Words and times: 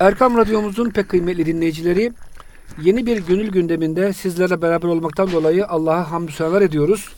Erkam 0.00 0.36
Radyomuzun 0.36 0.90
pek 0.90 1.08
kıymetli 1.08 1.46
dinleyicileri 1.46 2.12
yeni 2.82 3.06
bir 3.06 3.16
gönül 3.16 3.48
gündeminde 3.48 4.12
sizlerle 4.12 4.62
beraber 4.62 4.88
olmaktan 4.88 5.32
dolayı 5.32 5.66
Allah'a 5.66 6.10
hamdü 6.10 6.32
sever 6.32 6.60
ediyoruz. 6.62 7.08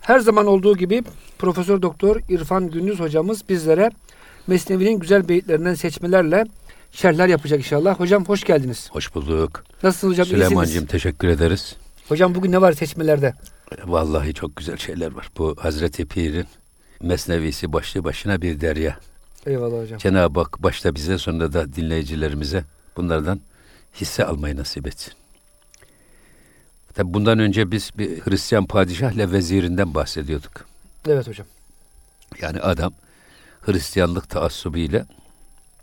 Her 0.00 0.18
zaman 0.18 0.46
olduğu 0.46 0.76
gibi 0.76 1.02
Profesör 1.38 1.82
Doktor 1.82 2.20
İrfan 2.28 2.70
Gündüz 2.70 3.00
hocamız 3.00 3.48
bizlere 3.48 3.90
Mesnevi'nin 4.46 5.00
güzel 5.00 5.28
beyitlerinden 5.28 5.74
seçmelerle 5.74 6.44
şerhler 6.92 7.28
yapacak 7.28 7.58
inşallah. 7.58 8.00
Hocam 8.00 8.24
hoş 8.24 8.44
geldiniz. 8.44 8.88
Hoş 8.92 9.14
bulduk. 9.14 9.64
Nasılsınız 9.82 10.12
hocam? 10.12 10.26
Süleyman'cığım 10.26 10.86
teşekkür 10.86 11.28
ederiz. 11.28 11.76
Hocam 12.08 12.34
bugün 12.34 12.52
ne 12.52 12.60
var 12.60 12.72
seçmelerde? 12.72 13.34
Vallahi 13.84 14.34
çok 14.34 14.56
güzel 14.56 14.76
şeyler 14.76 15.12
var. 15.12 15.30
Bu 15.38 15.56
Hazreti 15.58 16.06
Pir'in 16.06 16.46
Mesnevisi 17.02 17.72
başlı 17.72 18.04
başına 18.04 18.42
bir 18.42 18.60
derya. 18.60 18.98
Eyvallah 19.46 19.82
hocam. 19.82 19.98
Cenab-ı 19.98 20.40
Hak 20.40 20.62
başta 20.62 20.94
bize 20.94 21.18
sonra 21.18 21.52
da 21.52 21.72
dinleyicilerimize 21.74 22.64
bunlardan 22.96 23.40
hisse 24.00 24.24
almayı 24.24 24.56
nasip 24.56 24.86
etsin. 24.86 25.12
Tabi 26.94 27.14
bundan 27.14 27.38
önce 27.38 27.70
biz 27.70 27.90
bir 27.98 28.20
Hristiyan 28.20 28.66
padişah 28.66 29.12
ile 29.12 29.32
vezirinden 29.32 29.94
bahsediyorduk. 29.94 30.66
Evet 31.08 31.28
hocam. 31.28 31.46
Yani 32.42 32.60
adam 32.60 32.92
Hristiyanlık 33.60 34.30
taassubuyla 34.30 35.06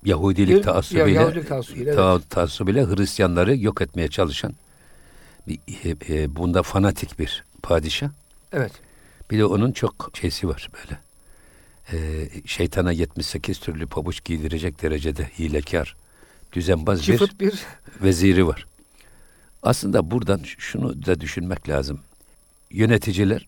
Yahudilik 0.06 0.64
taassubuyla 0.64 1.08
Ya- 1.08 1.22
Yahudilik 1.22 1.48
taassubuyla, 1.50 1.96
ta- 1.96 2.22
taassubuyla 2.30 2.88
Hristiyanları 2.96 3.58
yok 3.58 3.82
etmeye 3.82 4.08
çalışan 4.08 4.54
bir, 5.48 5.60
e, 5.84 5.96
e, 6.22 6.36
bunda 6.36 6.64
fanatik 6.64 7.20
bir 7.20 7.44
padişah. 7.64 8.10
Evet. 8.54 8.72
Bir 9.32 9.38
de 9.40 9.46
onun 9.46 9.72
çok 9.72 10.12
şeysi 10.14 10.48
var 10.48 10.70
böyle. 10.74 11.00
Ee, 11.92 12.30
şeytana 12.46 12.92
78 12.92 13.60
türlü 13.60 13.88
pabuç 13.88 14.24
giydirecek 14.26 14.82
derecede 14.82 15.30
hilekar, 15.40 15.96
düzenbaz 16.54 17.08
bir 17.08 17.40
bir 17.40 17.54
veziri 18.04 18.48
var. 18.48 18.66
Aslında 19.64 20.12
buradan 20.12 20.42
şunu 20.58 21.06
da 21.06 21.22
düşünmek 21.22 21.70
lazım. 21.70 22.00
Yöneticiler 22.72 23.48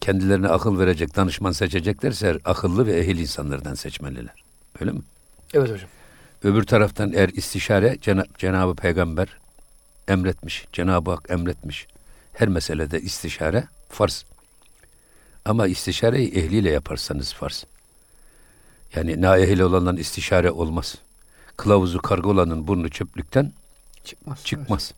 kendilerine 0.00 0.48
akıl 0.48 0.78
verecek 0.78 1.16
danışman 1.16 1.52
seçeceklerse 1.52 2.38
akıllı 2.44 2.86
ve 2.86 2.98
ehil 2.98 3.18
insanlardan 3.18 3.74
seçmeliler. 3.74 4.44
Öyle 4.80 4.92
mi? 4.92 5.00
Evet 5.54 5.70
hocam. 5.70 5.88
Öbür 6.42 6.62
taraftan 6.62 7.12
eğer 7.12 7.28
istişare 7.28 7.94
Cena- 8.02 8.26
Cenab-ı 8.38 8.74
Peygamber 8.74 9.28
emretmiş, 10.08 10.66
Cenab-ı 10.72 11.10
Hak 11.10 11.30
emretmiş. 11.30 11.86
Her 12.32 12.48
meselede 12.48 13.00
istişare 13.00 13.64
farz. 13.88 14.24
Ama 15.44 15.66
istişareyi 15.66 16.28
ehliyle 16.34 16.70
yaparsanız 16.70 17.32
farz. 17.32 17.64
Yani 18.94 19.22
naehil 19.22 19.60
olandan 19.60 19.96
istişare 19.96 20.50
olmaz. 20.50 20.94
Kılavuzu 21.56 22.02
karga 22.02 22.28
olanın 22.28 22.66
burnu 22.66 22.88
çöplükten 22.88 23.52
Çıkmaz. 24.04 24.44
çıkmaz. 24.44 24.92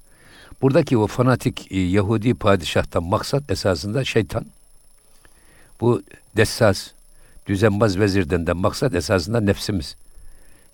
Buradaki 0.62 0.98
o 0.98 1.06
fanatik 1.06 1.72
e, 1.72 1.78
Yahudi 1.80 2.34
padişahtan 2.34 3.02
maksat 3.02 3.50
esasında 3.50 4.04
şeytan. 4.04 4.46
Bu 5.80 6.02
dessas, 6.36 6.88
düzenbaz 7.46 7.98
vezirden 7.98 8.46
de 8.46 8.52
maksat 8.52 8.94
esasında 8.94 9.40
nefsimiz. 9.40 9.96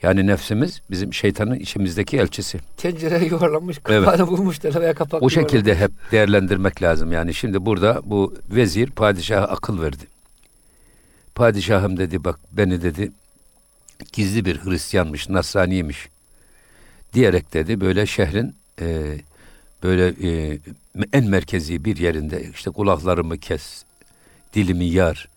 Yani 0.02 0.26
nefsimiz 0.26 0.80
bizim 0.90 1.14
şeytanın 1.14 1.54
içimizdeki 1.54 2.18
elçisi. 2.18 2.56
Evet. 2.58 2.76
Tencereye 2.76 3.24
yuvarlanmış, 3.24 3.80
Evet. 3.88 4.04
kapağını 4.04 4.26
bulmuş 4.30 4.64
veya 4.64 4.94
kapak 4.94 5.22
O 5.22 5.30
şekilde 5.30 5.74
hep 5.74 5.90
değerlendirmek 6.12 6.82
lazım. 6.82 7.12
Yani 7.12 7.34
şimdi 7.34 7.66
burada 7.66 8.00
bu 8.04 8.34
vezir 8.50 8.90
padişaha 8.90 9.44
akıl 9.44 9.82
verdi. 9.82 10.13
Padişahım 11.34 11.96
dedi 11.96 12.24
bak 12.24 12.40
beni 12.52 12.82
dedi 12.82 13.12
gizli 14.12 14.44
bir 14.44 14.58
Hristiyanmış, 14.64 15.28
Nasraniymiş 15.28 16.08
diyerek 17.12 17.54
dedi 17.54 17.80
böyle 17.80 18.06
şehrin 18.06 18.54
e, 18.80 19.18
böyle 19.82 20.06
e, 20.08 20.58
en 21.12 21.24
merkezi 21.24 21.84
bir 21.84 21.96
yerinde 21.96 22.50
işte 22.54 22.70
kulaklarımı 22.70 23.38
kes, 23.38 23.84
dilimi 24.54 24.84
yar, 24.84 25.28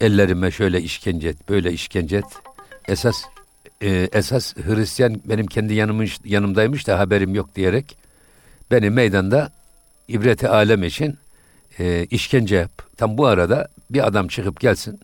ellerime 0.00 0.50
şöyle 0.50 0.80
işkence 0.80 1.28
et, 1.28 1.48
böyle 1.48 1.72
işkence 1.72 2.16
et. 2.16 2.24
Esas 2.88 3.22
e, 3.82 4.08
esas 4.12 4.56
Hristiyan 4.56 5.20
benim 5.24 5.46
kendi 5.46 5.74
yanımın 5.74 6.08
yanımdaymış 6.24 6.86
da 6.86 6.98
haberim 6.98 7.34
yok 7.34 7.56
diyerek 7.56 7.96
beni 8.70 8.90
meydanda 8.90 9.52
ibreti 10.08 10.48
alem 10.48 10.84
için 10.84 11.18
e, 11.78 12.06
işkence 12.10 12.56
yap. 12.56 12.82
Tam 12.96 13.18
bu 13.18 13.26
arada 13.26 13.68
bir 13.90 14.06
adam 14.06 14.28
çıkıp 14.28 14.60
gelsin. 14.60 15.00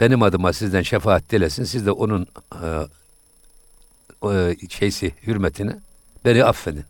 Benim 0.00 0.22
adıma 0.22 0.52
sizden 0.52 0.82
şefaat 0.82 1.30
dilesin. 1.30 1.64
Siz 1.64 1.86
de 1.86 1.90
onun 1.90 2.26
e, 2.62 2.66
e, 4.30 4.56
şeysi 4.68 5.12
hürmetine 5.26 5.76
beni 6.24 6.44
affedin. 6.44 6.84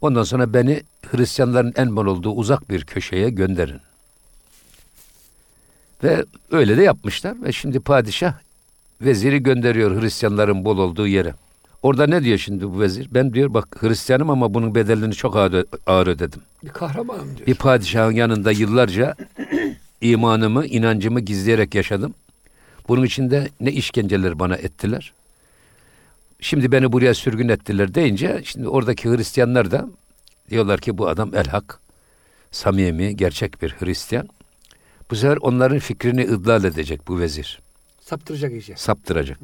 Ondan 0.00 0.22
sonra 0.22 0.54
beni 0.54 0.82
Hristiyanların 1.10 1.72
en 1.76 1.96
bol 1.96 2.06
olduğu 2.06 2.30
uzak 2.30 2.70
bir 2.70 2.84
köşeye 2.84 3.30
gönderin. 3.30 3.80
Ve 6.02 6.24
öyle 6.50 6.76
de 6.76 6.82
yapmışlar 6.82 7.42
ve 7.42 7.52
şimdi 7.52 7.80
padişah 7.80 8.34
veziri 9.00 9.42
gönderiyor 9.42 10.02
Hristiyanların 10.02 10.64
bol 10.64 10.78
olduğu 10.78 11.06
yere. 11.06 11.34
Orada 11.82 12.06
ne 12.06 12.22
diyor 12.22 12.38
şimdi 12.38 12.70
bu 12.70 12.80
vezir? 12.80 13.08
Ben 13.10 13.34
diyor 13.34 13.54
bak 13.54 13.76
Hristiyanım 13.82 14.30
ama 14.30 14.54
bunun 14.54 14.74
bedelini 14.74 15.14
çok 15.14 15.36
ağır, 15.36 15.64
ağır 15.86 16.06
ödedim. 16.06 16.42
Bir 16.64 16.68
kahramanım 16.68 17.36
diyor. 17.36 17.46
Bir 17.46 17.54
padişahın 17.54 18.12
yanında 18.12 18.52
yıllarca 18.52 19.14
imanımı, 20.00 20.66
inancımı 20.66 21.20
gizleyerek 21.20 21.74
yaşadım. 21.74 22.14
Bunun 22.88 23.04
için 23.04 23.30
de 23.30 23.48
ne 23.60 23.72
işkenceler 23.72 24.38
bana 24.38 24.56
ettiler. 24.56 25.12
Şimdi 26.40 26.72
beni 26.72 26.92
buraya 26.92 27.14
sürgün 27.14 27.48
ettiler 27.48 27.94
deyince 27.94 28.40
şimdi 28.44 28.68
oradaki 28.68 29.10
Hristiyanlar 29.10 29.70
da 29.70 29.88
diyorlar 30.50 30.80
ki 30.80 30.98
bu 30.98 31.08
adam 31.08 31.34
elhak, 31.34 31.80
samimi, 32.50 33.16
gerçek 33.16 33.62
bir 33.62 33.70
Hristiyan. 33.78 34.28
Bu 35.10 35.16
sefer 35.16 35.36
onların 35.40 35.78
fikrini 35.78 36.22
ıdlal 36.22 36.64
edecek 36.64 37.08
bu 37.08 37.18
vezir. 37.18 37.60
Saptıracak 38.00 38.52
iyice. 38.52 38.76
Saptıracak. 38.76 39.38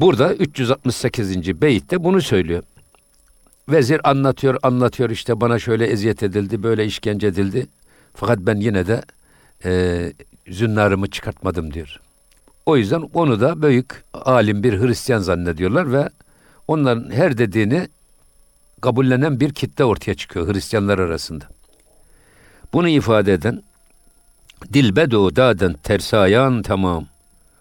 Burada 0.00 0.34
368. 0.34 1.62
beyitte 1.62 2.04
bunu 2.04 2.20
söylüyor. 2.20 2.62
Vezir 3.68 4.10
anlatıyor, 4.10 4.58
anlatıyor 4.62 5.10
işte 5.10 5.40
bana 5.40 5.58
şöyle 5.58 5.86
eziyet 5.86 6.22
edildi, 6.22 6.62
böyle 6.62 6.84
işkence 6.84 7.26
edildi. 7.26 7.66
Fakat 8.20 8.38
ben 8.38 8.56
yine 8.56 8.86
de 8.86 9.02
e, 9.64 10.12
zünnarımı 10.48 11.10
çıkartmadım 11.10 11.74
diyor. 11.74 12.00
O 12.66 12.76
yüzden 12.76 13.10
onu 13.14 13.40
da 13.40 13.62
büyük 13.62 14.04
alim 14.12 14.62
bir 14.62 14.80
Hristiyan 14.80 15.20
zannediyorlar 15.20 15.92
ve 15.92 16.08
onların 16.68 17.10
her 17.10 17.38
dediğini 17.38 17.88
kabullenen 18.80 19.40
bir 19.40 19.52
kitle 19.52 19.84
ortaya 19.84 20.14
çıkıyor 20.14 20.54
Hristiyanlar 20.54 20.98
arasında. 20.98 21.44
Bunu 22.72 22.88
ifade 22.88 23.32
eden 23.32 23.62
dilbedo 24.72 25.36
daden 25.36 25.72
tersayan 25.72 26.62
tamam. 26.62 27.06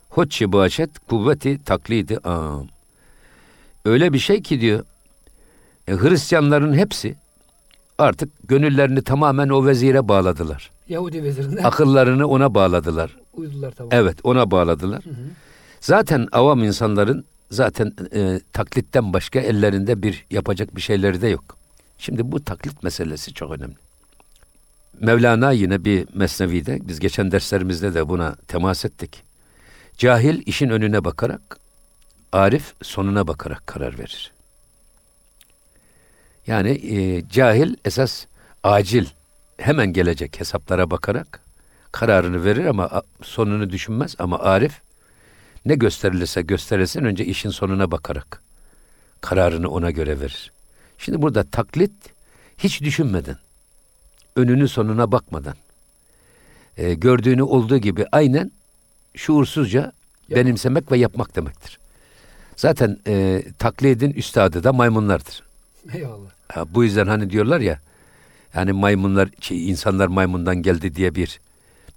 Hoççi 0.09 0.51
başet 0.51 0.99
kuvveti 0.99 1.63
taklidi 1.63 2.17
am. 2.17 2.67
Öyle 3.85 4.13
bir 4.13 4.19
şey 4.19 4.41
ki 4.41 4.61
diyor 4.61 4.83
e, 5.87 5.93
Hristiyanların 5.93 6.73
hepsi 6.73 7.15
artık 7.97 8.49
gönüllerini 8.49 9.01
tamamen 9.01 9.49
o 9.49 9.65
vezire 9.65 10.07
bağladılar. 10.07 10.71
Yahudi 10.89 11.23
vezirine 11.23 11.61
Akıllarını 11.61 12.27
ona 12.27 12.53
bağladılar. 12.53 13.15
uydular 13.33 13.71
tamam. 13.71 13.89
Evet 13.93 14.17
ona 14.23 14.51
bağladılar. 14.51 15.03
Zaten 15.81 16.27
avam 16.31 16.63
insanların 16.63 17.25
zaten 17.51 17.93
e, 18.15 18.39
taklitten 18.53 19.13
başka 19.13 19.39
ellerinde 19.39 20.01
bir 20.03 20.25
yapacak 20.31 20.75
bir 20.75 20.81
şeyleri 20.81 21.21
de 21.21 21.27
yok. 21.27 21.57
Şimdi 21.97 22.31
bu 22.31 22.43
taklit 22.43 22.83
meselesi 22.83 23.33
çok 23.33 23.51
önemli. 23.51 23.75
Mevlana 24.99 25.51
yine 25.51 25.85
bir 25.85 26.07
mesnevide, 26.13 26.79
biz 26.87 26.99
geçen 26.99 27.31
derslerimizde 27.31 27.93
de 27.93 28.09
buna 28.09 28.35
temas 28.47 28.85
ettik. 28.85 29.23
Cahil 29.97 30.41
işin 30.45 30.69
önüne 30.69 31.03
bakarak, 31.05 31.59
arif 32.31 32.73
sonuna 32.81 33.27
bakarak 33.27 33.67
karar 33.67 33.99
verir. 33.99 34.31
Yani 36.47 36.69
e, 36.69 37.29
cahil 37.29 37.75
esas 37.85 38.25
acil, 38.63 39.05
hemen 39.57 39.93
gelecek 39.93 40.39
hesaplara 40.39 40.91
bakarak 40.91 41.41
kararını 41.91 42.43
verir 42.43 42.65
ama 42.65 43.01
sonunu 43.21 43.69
düşünmez 43.69 44.15
ama 44.19 44.39
arif 44.39 44.81
ne 45.65 45.75
gösterilirse 45.75 46.41
gösterilsin 46.41 47.03
önce 47.03 47.25
işin 47.25 47.49
sonuna 47.49 47.91
bakarak 47.91 48.41
kararını 49.21 49.69
ona 49.69 49.91
göre 49.91 50.19
verir. 50.19 50.51
Şimdi 50.97 51.21
burada 51.21 51.43
taklit 51.43 51.91
hiç 52.57 52.81
düşünmeden, 52.81 53.37
önünü 54.35 54.67
sonuna 54.67 55.11
bakmadan, 55.11 55.55
e, 56.77 56.93
gördüğünü 56.93 57.43
olduğu 57.43 57.77
gibi 57.77 58.05
aynen 58.11 58.51
şuursuzca 59.15 59.91
benimsemek 60.29 60.91
ve 60.91 60.97
yapmak 60.97 61.35
demektir. 61.35 61.79
Zaten 62.55 62.97
e, 63.07 63.43
taklidin 63.59 64.11
üstadı 64.11 64.63
da 64.63 64.73
maymunlardır. 64.73 65.43
Eyvallah. 65.93 66.36
Ha, 66.49 66.65
bu 66.73 66.83
yüzden 66.83 67.07
hani 67.07 67.29
diyorlar 67.29 67.59
ya, 67.59 67.79
yani 68.53 68.71
maymunlar, 68.71 69.29
şey, 69.41 69.69
insanlar 69.69 70.07
maymundan 70.07 70.61
geldi 70.61 70.95
diye 70.95 71.15
bir 71.15 71.39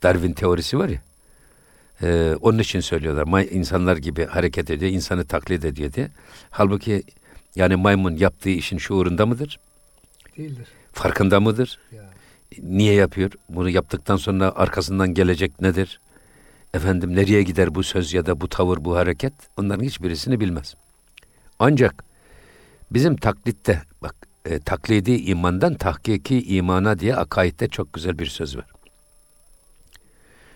Darwin 0.03 0.33
teorisi 0.33 0.79
var 0.79 0.89
ya. 0.89 1.01
Ee, 2.03 2.37
onun 2.41 2.59
için 2.59 2.81
söylüyorlar. 2.81 3.23
May, 3.23 3.49
insanlar 3.51 3.97
gibi 3.97 4.27
hareket 4.27 4.71
ediyor, 4.71 4.93
insanı 4.93 5.25
taklit 5.25 5.65
ediyor 5.65 5.93
diye. 5.93 6.09
Halbuki 6.51 7.03
yani 7.57 7.77
maymun 7.77 8.17
yaptığı 8.17 8.51
işin 8.51 8.79
şuurunda 8.79 9.27
mıdır? 9.27 9.61
Değildir. 10.37 10.67
Farkında 10.93 11.41
mıdır? 11.41 11.79
Ya. 11.93 12.03
Niye 12.63 12.95
yapıyor? 12.95 13.31
Bunu 13.49 13.71
yaptıktan 13.71 14.17
sonra 14.17 14.53
arkasından 14.57 15.15
gelecek 15.15 15.61
nedir? 15.61 16.01
Efendim 16.75 17.17
nereye 17.17 17.43
gider 17.43 17.75
bu 17.75 17.83
söz 17.83 18.13
ya 18.13 18.27
da 18.27 18.41
bu 18.41 18.49
tavır, 18.49 18.85
bu 18.85 18.97
hareket? 18.97 19.33
Onların 19.57 19.85
hiçbirisini 19.85 20.41
bilmez. 20.41 20.75
Ancak 21.59 22.05
bizim 22.91 23.17
taklitte, 23.17 23.83
e, 24.45 24.59
taklidi 24.59 25.13
imandan 25.13 25.75
tahkiki 25.75 26.43
imana 26.57 26.99
diye 26.99 27.17
akaidde 27.17 27.69
çok 27.69 27.93
güzel 27.93 28.19
bir 28.19 28.27
söz 28.27 28.57
var. 28.57 28.67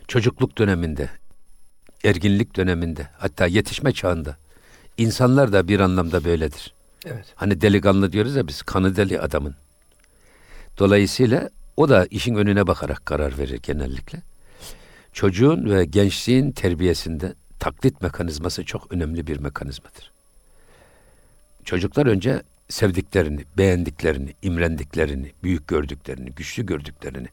Çocukluk 0.09 0.59
döneminde, 0.59 1.11
erginlik 2.05 2.57
döneminde, 2.57 3.09
hatta 3.19 3.47
yetişme 3.47 3.93
çağında 3.93 4.37
insanlar 4.97 5.53
da 5.53 5.69
bir 5.69 5.81
anlamda 5.81 6.25
böyledir. 6.25 6.75
Evet. 7.07 7.33
Hani 7.35 7.61
delikanlı 7.61 8.13
diyoruz 8.13 8.37
ya 8.37 8.47
biz 8.47 8.63
kanı 8.63 8.97
deli 8.97 9.21
adamın. 9.21 9.55
Dolayısıyla 10.79 11.51
o 11.77 11.89
da 11.89 12.07
işin 12.11 12.35
önüne 12.35 12.67
bakarak 12.67 13.07
karar 13.07 13.39
verir 13.39 13.61
genellikle. 13.63 14.23
Çocuğun 15.13 15.71
ve 15.71 15.85
gençliğin 15.85 16.53
terbiyesinde 16.53 17.35
taklit 17.59 18.03
mekanizması 18.03 18.65
çok 18.65 18.93
önemli 18.93 19.27
bir 19.27 19.39
mekanizmadır. 19.39 20.13
Çocuklar 21.65 22.07
önce 22.07 22.43
sevdiklerini, 22.69 23.45
beğendiklerini, 23.59 24.35
imrendiklerini, 24.43 25.33
büyük 25.43 25.69
gördüklerini, 25.69 26.31
güçlü 26.31 26.67
gördüklerini 26.67 27.29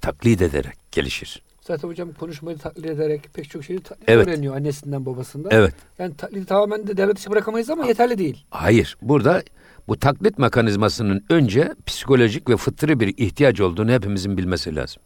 taklit 0.00 0.42
ederek 0.42 0.76
gelişir. 0.92 1.42
Zaten 1.60 1.88
hocam 1.88 2.12
konuşmayı 2.12 2.58
taklit 2.58 2.86
ederek 2.86 3.34
pek 3.34 3.50
çok 3.50 3.64
şeyi 3.64 3.80
taklit 3.80 4.08
Evet. 4.08 4.28
öğreniyor 4.28 4.56
annesinden 4.56 5.06
babasından. 5.06 5.50
Evet. 5.52 5.74
Yani 5.98 6.16
taklidi 6.16 6.46
tamamen 6.46 6.86
de 6.86 6.96
devlet 6.96 7.16
dışı 7.16 7.30
bırakamayız 7.30 7.70
ama 7.70 7.86
yeterli 7.86 8.18
değil. 8.18 8.44
Hayır. 8.50 8.96
Burada 9.02 9.42
bu 9.88 9.98
taklit 9.98 10.38
mekanizmasının 10.38 11.24
önce 11.30 11.74
psikolojik 11.86 12.50
ve 12.50 12.56
fıtri 12.56 13.00
bir 13.00 13.14
ihtiyaç 13.16 13.60
olduğunu 13.60 13.92
hepimizin 13.92 14.38
bilmesi 14.38 14.76
lazım. 14.76 15.02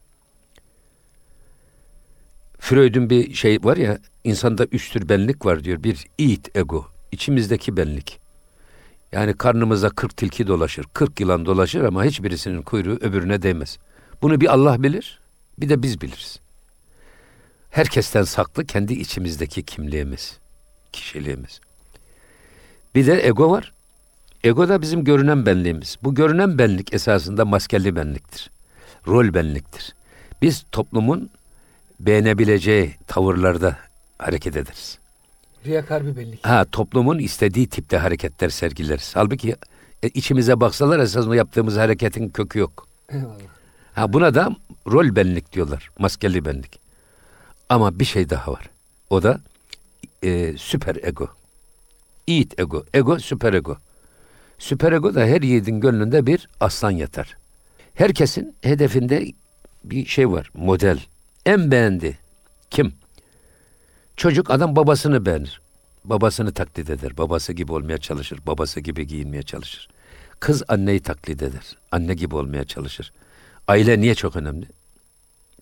Freud'un 2.59 3.11
bir 3.11 3.35
şey 3.35 3.59
var 3.65 3.77
ya, 3.77 3.99
insanda 4.25 4.65
üç 4.65 4.91
tür 4.91 5.09
benlik 5.09 5.47
var 5.47 5.65
diyor. 5.65 5.82
Bir 5.82 6.06
id 6.19 6.47
ego, 6.55 6.87
içimizdeki 7.12 7.77
benlik. 7.77 8.24
Yani 9.15 9.35
karnımıza 9.35 9.91
40 9.91 10.17
tilki 10.17 10.47
dolaşır, 10.47 10.87
40 10.93 11.21
yılan 11.21 11.47
dolaşır 11.47 11.85
ama 11.85 12.05
hiçbirisinin 12.05 12.63
kuyruğu 12.63 12.99
öbürüne 13.01 13.43
değmez. 13.43 13.79
Bunu 14.23 14.41
bir 14.41 14.53
Allah 14.53 14.83
bilir, 14.83 15.21
bir 15.59 15.69
de 15.69 15.83
biz 15.83 16.01
biliriz. 16.01 16.41
Herkesten 17.71 18.23
saklı 18.23 18.67
kendi 18.67 18.93
içimizdeki 18.95 19.63
kimliğimiz, 19.63 20.39
kişiliğimiz. 20.93 21.61
Bir 22.95 23.07
de 23.07 23.27
ego 23.27 23.51
var. 23.51 23.73
Ego 24.45 24.69
da 24.69 24.83
bizim 24.83 25.05
görünen 25.05 25.47
benliğimiz. 25.47 25.97
Bu 26.03 26.15
görünen 26.15 26.59
benlik 26.59 26.95
esasında 26.95 27.45
maskeli 27.45 27.97
benliktir. 27.97 28.51
Rol 29.07 29.35
benliktir. 29.35 29.95
Biz 30.43 30.65
toplumun 30.73 31.31
beğenebileceği 32.01 32.95
tavırlarda 33.07 33.79
hareket 34.19 34.57
ederiz. 34.57 34.99
Riyakar 35.65 36.07
bir 36.07 36.17
bellik. 36.17 36.47
Ha 36.47 36.65
toplumun 36.65 37.19
istediği 37.19 37.67
tipte 37.67 37.97
hareketler 37.97 38.49
sergileriz. 38.49 39.11
Halbuki 39.17 39.57
e, 40.03 40.09
içimize 40.09 40.61
baksalar 40.61 40.99
esasında 40.99 41.37
yaptığımız 41.37 41.77
hareketin 41.77 42.29
kökü 42.29 42.59
yok. 42.59 42.89
Eyvallah. 43.09 43.39
Ha 43.95 44.13
buna 44.13 44.35
da 44.35 44.57
rol 44.87 45.17
benlik 45.17 45.53
diyorlar. 45.53 45.91
Maskeli 45.99 46.45
benlik. 46.45 46.81
Ama 47.69 47.99
bir 47.99 48.05
şey 48.05 48.31
daha 48.31 48.53
var. 48.53 48.71
O 49.11 49.23
da 49.23 49.41
e, 50.23 50.55
süper 50.59 50.97
ego. 51.03 51.29
Yiğit 52.29 52.61
ego. 52.61 52.85
Ego 52.95 53.19
süper 53.19 53.53
ego. 53.55 53.77
Süper 54.59 54.93
ego 54.93 55.15
da 55.15 55.21
her 55.21 55.43
yiğidin 55.43 55.81
gönlünde 55.81 56.27
bir 56.27 56.49
aslan 56.61 56.91
yatar. 56.91 57.37
Herkesin 57.95 58.57
hedefinde 58.63 59.33
bir 59.85 60.07
şey 60.07 60.31
var. 60.31 60.51
Model. 60.55 60.99
En 61.47 61.71
beğendi. 61.71 62.19
Kim? 62.71 62.93
Çocuk 64.17 64.51
adam 64.51 64.77
babasını 64.77 65.27
beğenir. 65.27 65.61
Babasını 66.05 66.53
taklit 66.53 66.91
eder. 66.91 67.19
Babası 67.19 67.53
gibi 67.53 67.73
olmaya 67.73 67.99
çalışır. 67.99 68.39
Babası 68.47 68.81
gibi 68.81 69.07
giyinmeye 69.07 69.43
çalışır. 69.43 69.89
Kız 70.41 70.63
anneyi 70.69 71.01
taklit 71.01 71.43
eder. 71.43 71.77
Anne 71.93 72.15
gibi 72.15 72.37
olmaya 72.37 72.65
çalışır. 72.65 73.13
Aile 73.69 74.01
niye 74.01 74.15
çok 74.15 74.37
önemli? 74.37 74.67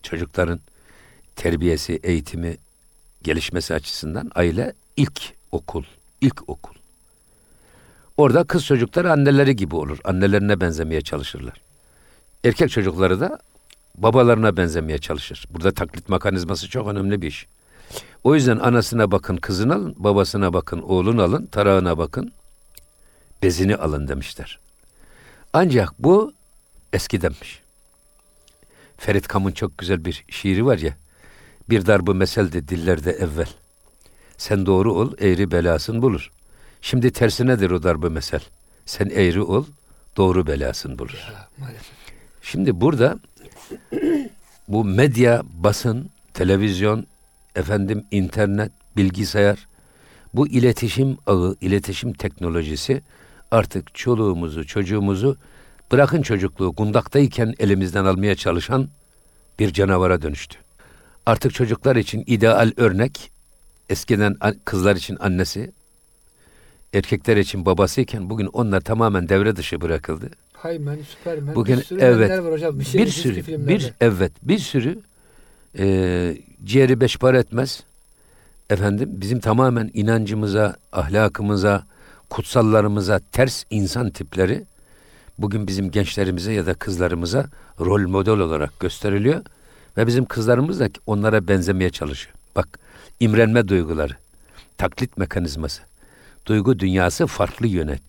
Çocukların 0.03 0.59
terbiyesi, 1.35 1.99
eğitimi, 2.03 2.57
gelişmesi 3.23 3.73
açısından 3.73 4.31
aile 4.35 4.73
ilk 4.97 5.21
okul. 5.51 5.83
ilk 6.21 6.49
okul. 6.49 6.73
Orada 8.17 8.43
kız 8.43 8.65
çocukları 8.65 9.11
anneleri 9.11 9.55
gibi 9.55 9.75
olur. 9.75 9.97
Annelerine 10.03 10.61
benzemeye 10.61 11.01
çalışırlar. 11.01 11.61
Erkek 12.43 12.71
çocukları 12.71 13.19
da 13.19 13.39
babalarına 13.97 14.57
benzemeye 14.57 14.97
çalışır. 14.97 15.45
Burada 15.49 15.71
taklit 15.71 16.09
mekanizması 16.09 16.69
çok 16.69 16.87
önemli 16.87 17.21
bir 17.21 17.27
iş. 17.27 17.47
O 18.23 18.35
yüzden 18.35 18.57
anasına 18.57 19.11
bakın 19.11 19.37
kızını 19.37 19.75
alın, 19.75 19.95
babasına 19.97 20.53
bakın 20.53 20.81
oğlunu 20.81 21.21
alın, 21.23 21.45
tarağına 21.45 21.97
bakın, 21.97 22.31
bezini 23.43 23.75
alın 23.75 24.07
demişler. 24.07 24.59
Ancak 25.53 25.93
bu 25.99 26.33
eskidenmiş. 26.93 27.61
Ferit 28.97 29.27
Kam'ın 29.27 29.51
çok 29.51 29.77
güzel 29.77 30.05
bir 30.05 30.25
şiiri 30.29 30.65
var 30.65 30.77
ya. 30.77 30.97
Bir 31.69 31.85
darbı 31.85 32.15
meseldi 32.15 32.67
dillerde 32.67 33.11
evvel. 33.11 33.49
Sen 34.37 34.65
doğru 34.65 34.93
ol, 34.93 35.13
eğri 35.19 35.51
belasın 35.51 36.01
bulur. 36.01 36.31
Şimdi 36.81 37.11
tersinedir 37.11 37.71
o 37.71 37.83
darbı 37.83 38.11
mesel. 38.11 38.41
Sen 38.85 39.09
eğri 39.09 39.41
ol, 39.41 39.65
doğru 40.17 40.47
belasın 40.47 40.99
bulur. 40.99 41.27
Ya, 41.33 41.47
maalesef. 41.57 41.91
Şimdi 42.41 42.81
burada 42.81 43.19
bu 44.67 44.85
medya, 44.85 45.41
basın, 45.53 46.09
televizyon, 46.33 47.05
efendim 47.55 48.05
internet, 48.11 48.71
bilgisayar, 48.97 49.67
bu 50.33 50.47
iletişim 50.47 51.17
ağı, 51.27 51.55
iletişim 51.61 52.13
teknolojisi 52.13 53.01
artık 53.51 53.95
çoluğumuzu, 53.95 54.67
çocuğumuzu 54.67 55.37
bırakın 55.91 56.21
çocukluğu 56.21 56.73
kundaktayken 56.73 57.53
elimizden 57.59 58.05
almaya 58.05 58.35
çalışan 58.35 58.89
bir 59.59 59.73
canavara 59.73 60.21
dönüştü. 60.21 60.57
Artık 61.25 61.53
çocuklar 61.53 61.95
için 61.95 62.23
ideal 62.27 62.71
örnek 62.77 63.31
eskiden 63.89 64.35
kızlar 64.65 64.95
için 64.95 65.17
annesi, 65.19 65.71
erkekler 66.93 67.37
için 67.37 67.65
babasıyken 67.65 68.29
bugün 68.29 68.45
onlar 68.45 68.81
tamamen 68.81 69.29
devre 69.29 69.55
dışı 69.55 69.81
bırakıldı. 69.81 70.29
Hayman, 70.53 70.97
Süpermen, 71.09 71.55
Bugün 71.55 71.77
bir 71.77 71.83
sürü 71.83 72.01
evet 72.01 72.29
var 72.29 72.51
hocam. 72.53 72.79
Bir, 72.79 72.85
şey, 72.85 73.01
bir 73.01 73.07
sürü 73.07 73.67
bir 73.67 73.93
evet 74.01 74.31
bir 74.43 74.59
sürü 74.59 74.99
e, 75.77 76.37
ciğeri 76.65 77.01
beş 77.01 77.17
etmez. 77.23 77.83
Efendim 78.69 79.09
bizim 79.13 79.39
tamamen 79.39 79.91
inancımıza, 79.93 80.75
ahlakımıza, 80.91 81.83
kutsallarımıza 82.29 83.19
ters 83.31 83.63
insan 83.69 84.09
tipleri 84.09 84.63
bugün 85.37 85.67
bizim 85.67 85.91
gençlerimize 85.91 86.53
ya 86.53 86.65
da 86.65 86.73
kızlarımıza 86.73 87.45
rol 87.79 88.07
model 88.07 88.33
olarak 88.33 88.79
gösteriliyor 88.79 89.41
ve 89.97 90.07
bizim 90.07 90.25
kızlarımız 90.25 90.79
da 90.79 90.89
onlara 91.05 91.47
benzemeye 91.47 91.89
çalışıyor. 91.89 92.35
Bak 92.55 92.79
imrenme 93.19 93.67
duyguları, 93.67 94.13
taklit 94.77 95.17
mekanizması, 95.17 95.81
duygu 96.45 96.79
dünyası 96.79 97.27
farklı 97.27 97.67
yöne 97.67 97.99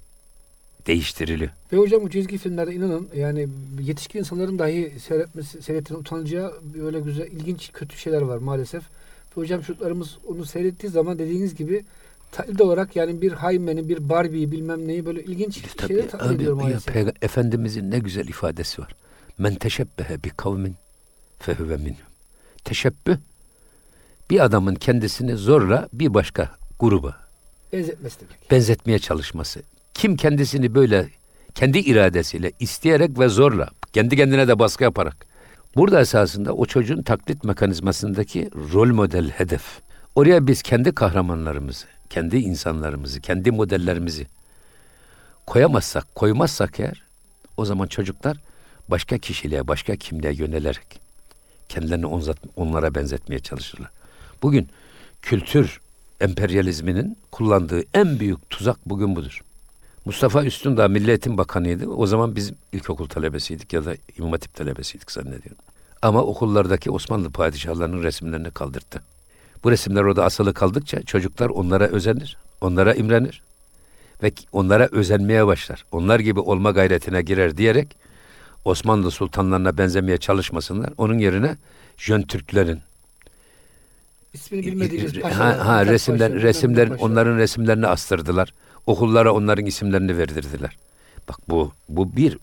değiştiriliyor. 0.86 1.50
Ve 1.72 1.76
hocam 1.76 2.02
bu 2.02 2.10
çizgi 2.10 2.38
filmlerde 2.38 2.74
inanın 2.74 3.08
yani 3.16 3.48
yetişkin 3.82 4.18
insanların 4.18 4.58
dahi 4.58 4.92
seyretmesi, 5.08 5.62
seyrettiğine 5.62 6.00
utanacağı 6.00 6.54
böyle 6.82 7.00
güzel, 7.00 7.26
ilginç, 7.26 7.70
kötü 7.72 7.98
şeyler 7.98 8.22
var 8.22 8.38
maalesef. 8.38 8.82
Ve 8.82 9.40
hocam 9.40 9.60
çocuklarımız 9.60 10.16
onu 10.28 10.44
seyrettiği 10.46 10.92
zaman 10.92 11.18
dediğiniz 11.18 11.54
gibi 11.54 11.84
taklit 12.32 12.60
olarak 12.60 12.96
yani 12.96 13.22
bir 13.22 13.32
Haymen'i, 13.32 13.88
bir 13.88 14.08
Barbie'yi 14.08 14.52
bilmem 14.52 14.88
neyi 14.88 15.06
böyle 15.06 15.24
ilginç 15.24 15.54
şeyler 15.86 16.08
taklit 16.08 16.14
abi, 16.28 16.34
ediyor 16.34 16.56
ya 16.58 16.62
maalesef. 16.64 16.94
Peyga- 16.94 17.14
Efendimizin 17.22 17.90
ne 17.90 17.98
güzel 17.98 18.28
ifadesi 18.28 18.82
var. 18.82 18.94
Men 19.38 19.54
teşebbehe 19.54 20.24
bi 20.24 20.30
kavmin 20.30 20.74
fehuve 21.38 21.76
minhum. 21.76 21.96
Teşebbüh 22.64 23.16
bir 24.30 24.44
adamın 24.44 24.74
kendisini 24.74 25.36
zorla 25.36 25.88
bir 25.92 26.14
başka 26.14 26.50
gruba 26.80 27.16
Benzetmesi 27.72 28.20
demek. 28.20 28.50
benzetmeye 28.50 28.98
çalışması. 28.98 29.62
Kim 30.04 30.16
kendisini 30.16 30.74
böyle 30.74 31.08
kendi 31.54 31.78
iradesiyle 31.78 32.52
isteyerek 32.60 33.18
ve 33.18 33.28
zorla 33.28 33.68
kendi 33.92 34.16
kendine 34.16 34.48
de 34.48 34.58
baskı 34.58 34.84
yaparak 34.84 35.26
burada 35.76 36.00
esasında 36.00 36.52
o 36.52 36.66
çocuğun 36.66 37.02
taklit 37.02 37.44
mekanizmasındaki 37.44 38.50
rol 38.72 38.88
model 38.88 39.30
hedef. 39.30 39.62
Oraya 40.14 40.46
biz 40.46 40.62
kendi 40.62 40.92
kahramanlarımızı, 40.92 41.86
kendi 42.10 42.36
insanlarımızı, 42.36 43.20
kendi 43.20 43.50
modellerimizi 43.50 44.26
koyamazsak, 45.46 46.14
koymazsak 46.14 46.80
eğer 46.80 47.02
o 47.56 47.64
zaman 47.64 47.86
çocuklar 47.86 48.36
başka 48.88 49.18
kişiliğe, 49.18 49.68
başka 49.68 49.96
kimliğe 49.96 50.32
yönelerek 50.32 51.00
kendilerini 51.68 52.06
onlara 52.56 52.94
benzetmeye 52.94 53.38
çalışırlar. 53.38 53.90
Bugün 54.42 54.68
kültür 55.22 55.80
emperyalizminin 56.20 57.18
kullandığı 57.30 57.82
en 57.94 58.20
büyük 58.20 58.50
tuzak 58.50 58.88
bugün 58.88 59.16
budur. 59.16 59.42
Mustafa 60.04 60.44
Üstündağ 60.44 60.88
Milli 60.88 61.08
Eğitim 61.10 61.38
Bakanıydı. 61.38 61.86
O 61.88 62.06
zaman 62.06 62.36
biz 62.36 62.52
ilkokul 62.72 63.08
talebesiydik 63.08 63.72
ya 63.72 63.84
da 63.84 63.94
İmam 64.18 64.32
Hatip 64.32 64.54
talebesiydik 64.54 65.10
zannediyorum. 65.10 65.56
Ama 66.02 66.22
okullardaki 66.22 66.90
Osmanlı 66.90 67.30
padişahlarının 67.30 68.02
resimlerini 68.02 68.50
kaldırdı. 68.50 69.02
Bu 69.64 69.70
resimler 69.70 70.02
orada 70.02 70.24
asılı 70.24 70.54
kaldıkça 70.54 71.02
çocuklar 71.02 71.48
onlara 71.48 71.86
özenir, 71.86 72.36
onlara 72.60 72.94
imrenir 72.94 73.42
ve 74.22 74.32
onlara 74.52 74.88
özenmeye 74.92 75.46
başlar. 75.46 75.84
Onlar 75.92 76.20
gibi 76.20 76.40
olma 76.40 76.70
gayretine 76.70 77.22
girer 77.22 77.56
diyerek 77.56 77.96
Osmanlı 78.64 79.10
sultanlarına 79.10 79.78
benzemeye 79.78 80.18
çalışmasınlar. 80.18 80.90
Onun 80.98 81.18
yerine 81.18 81.56
Jön 81.96 82.22
Türklerin, 82.22 82.80
İsmini 84.34 84.66
bilmediğimiz 84.66 85.16
ha, 85.16 85.20
paşalar. 85.20 85.58
ha, 85.58 85.80
Mithat 85.80 85.94
resimler, 86.42 86.88
Paşa. 86.88 87.04
onların 87.04 87.36
resimlerini 87.38 87.86
astırdılar. 87.86 88.54
Okullara 88.86 89.32
onların 89.32 89.66
isimlerini 89.66 90.18
verdirdiler. 90.18 90.76
Bak 91.28 91.38
bu 91.48 91.72
bu 91.88 92.16
bir 92.16 92.38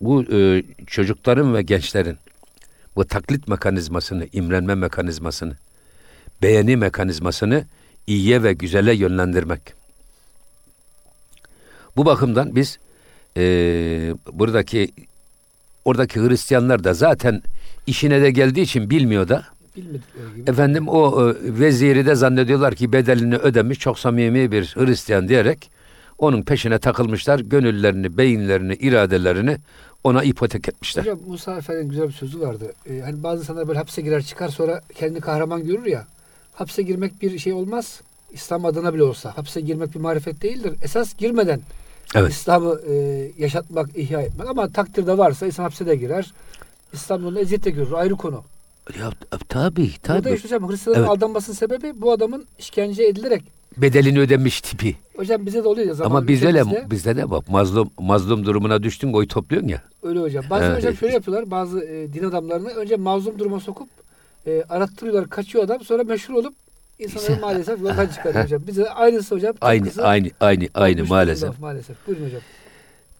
bu 0.00 0.24
e, 0.32 0.62
çocukların 0.86 1.54
ve 1.54 1.62
gençlerin 1.62 2.18
bu 2.96 3.04
taklit 3.04 3.48
mekanizmasını, 3.48 4.26
imrenme 4.32 4.74
mekanizmasını, 4.74 5.56
beğeni 6.42 6.76
mekanizmasını 6.76 7.64
iyiye 8.06 8.42
ve 8.42 8.52
güzele 8.52 8.94
yönlendirmek. 8.94 9.60
Bu 11.96 12.06
bakımdan 12.06 12.56
biz 12.56 12.78
e, 13.36 13.42
buradaki 14.32 14.90
oradaki 15.84 16.20
Hristiyanlar 16.20 16.84
da 16.84 16.94
zaten 16.94 17.42
işine 17.86 18.22
de 18.22 18.30
geldiği 18.30 18.62
için 18.62 18.90
bilmiyor 18.90 19.28
da 19.28 19.44
Bilmedikleri 19.76 20.36
gibi. 20.36 20.50
Efendim 20.50 20.88
o 20.88 21.30
e, 21.30 21.34
veziri 21.40 22.06
de 22.06 22.14
zannediyorlar 22.14 22.74
ki 22.74 22.92
bedelini 22.92 23.36
ödemiş 23.36 23.78
çok 23.78 23.98
samimi 23.98 24.52
bir 24.52 24.74
Hristiyan 24.76 25.28
diyerek 25.28 25.70
onun 26.18 26.42
peşine 26.42 26.78
takılmışlar. 26.78 27.40
Gönüllerini, 27.40 28.18
beyinlerini, 28.18 28.74
iradelerini 28.74 29.56
ona 30.04 30.22
ipotek 30.22 30.68
etmişler. 30.68 31.02
Hocam 31.02 31.18
Musa 31.26 31.56
Efendi'nin 31.56 31.88
güzel 31.88 32.08
bir 32.08 32.12
sözü 32.12 32.40
vardı. 32.40 32.72
Ee, 32.90 33.00
hani 33.00 33.22
bazı 33.22 33.42
insanlar 33.42 33.68
böyle 33.68 33.78
hapse 33.78 34.02
girer 34.02 34.22
çıkar 34.22 34.48
sonra 34.48 34.80
kendini 34.94 35.20
kahraman 35.20 35.64
görür 35.64 35.86
ya. 35.86 36.06
Hapse 36.54 36.82
girmek 36.82 37.22
bir 37.22 37.38
şey 37.38 37.52
olmaz. 37.52 38.00
İslam 38.32 38.64
adına 38.64 38.94
bile 38.94 39.02
olsa. 39.02 39.36
Hapse 39.36 39.60
girmek 39.60 39.94
bir 39.94 40.00
marifet 40.00 40.42
değildir. 40.42 40.72
Esas 40.82 41.16
girmeden 41.16 41.60
Evet. 42.14 42.32
İslam'ı 42.32 42.80
e, 42.88 42.94
yaşatmak, 43.38 43.96
ihya 43.96 44.20
etmek. 44.20 44.48
Ama 44.48 44.68
takdirde 44.68 45.18
varsa 45.18 45.46
insan 45.46 45.62
hapse 45.62 45.86
de 45.86 45.96
girer. 45.96 46.32
İslam 46.92 47.22
yolunda 47.22 47.40
eziyet 47.40 47.64
de 47.64 47.70
görür. 47.70 47.92
Ayrı 47.92 48.14
konu. 48.14 48.44
Ya 49.00 49.10
tabii 49.48 49.90
Burada 50.08 50.20
tabii. 50.22 50.34
işte 50.34 50.48
hocam 50.48 50.70
Hristiyanların 50.70 51.04
Evet. 51.08 51.16
aldanmasının 51.16 51.56
sebebi 51.56 51.92
bu 52.00 52.12
adamın 52.12 52.44
işkence 52.58 53.04
edilerek. 53.04 53.42
Bedelini 53.76 54.20
ödemiş 54.20 54.60
tipi. 54.60 54.96
Hocam 55.16 55.46
bize 55.46 55.64
de 55.64 55.68
oluyor 55.68 55.86
ya 55.88 55.94
zaman 55.94 56.10
Ama 56.10 56.28
biz 56.28 56.42
öyle 56.44 56.60
ülkemizde. 56.60 56.90
bizde 56.90 57.16
de 57.16 57.30
bak 57.30 57.48
mazlum 57.48 57.90
mazlum 57.98 58.46
durumuna 58.46 58.82
düştün 58.82 59.12
oy 59.12 59.26
topluyorsun 59.26 59.68
ya. 59.68 59.82
Öyle 60.02 60.20
hocam. 60.20 60.44
Bazı 60.50 60.64
Evet. 60.64 60.76
hocam 60.76 60.96
şöyle 60.96 61.14
yapıyorlar. 61.14 61.50
Bazı 61.50 61.80
e, 61.84 62.12
din 62.12 62.24
adamlarını 62.24 62.68
önce 62.68 62.96
mazlum 62.96 63.38
duruma 63.38 63.60
sokup 63.60 63.88
e, 64.46 64.62
arattırıyorlar. 64.68 65.28
Kaçıyor 65.30 65.64
adam. 65.64 65.80
Sonra 65.84 66.04
meşhur 66.04 66.34
olup 66.34 66.54
insanları 66.98 67.40
maalesef 67.40 67.80
yoldan 67.80 68.06
çıkarıyor 68.06 68.44
hocam. 68.44 68.62
Bize 68.66 68.84
de 68.84 68.90
aynısı 68.90 69.34
hocam. 69.34 69.54
Aynı 69.60 69.88
aynı 70.02 70.28
aynı 70.40 70.68
aynı 70.74 71.04
maalesef. 71.04 71.42
durumda, 71.42 71.60
Maalesef. 71.60 71.96
Buyurun 72.06 72.26
hocam. 72.26 72.40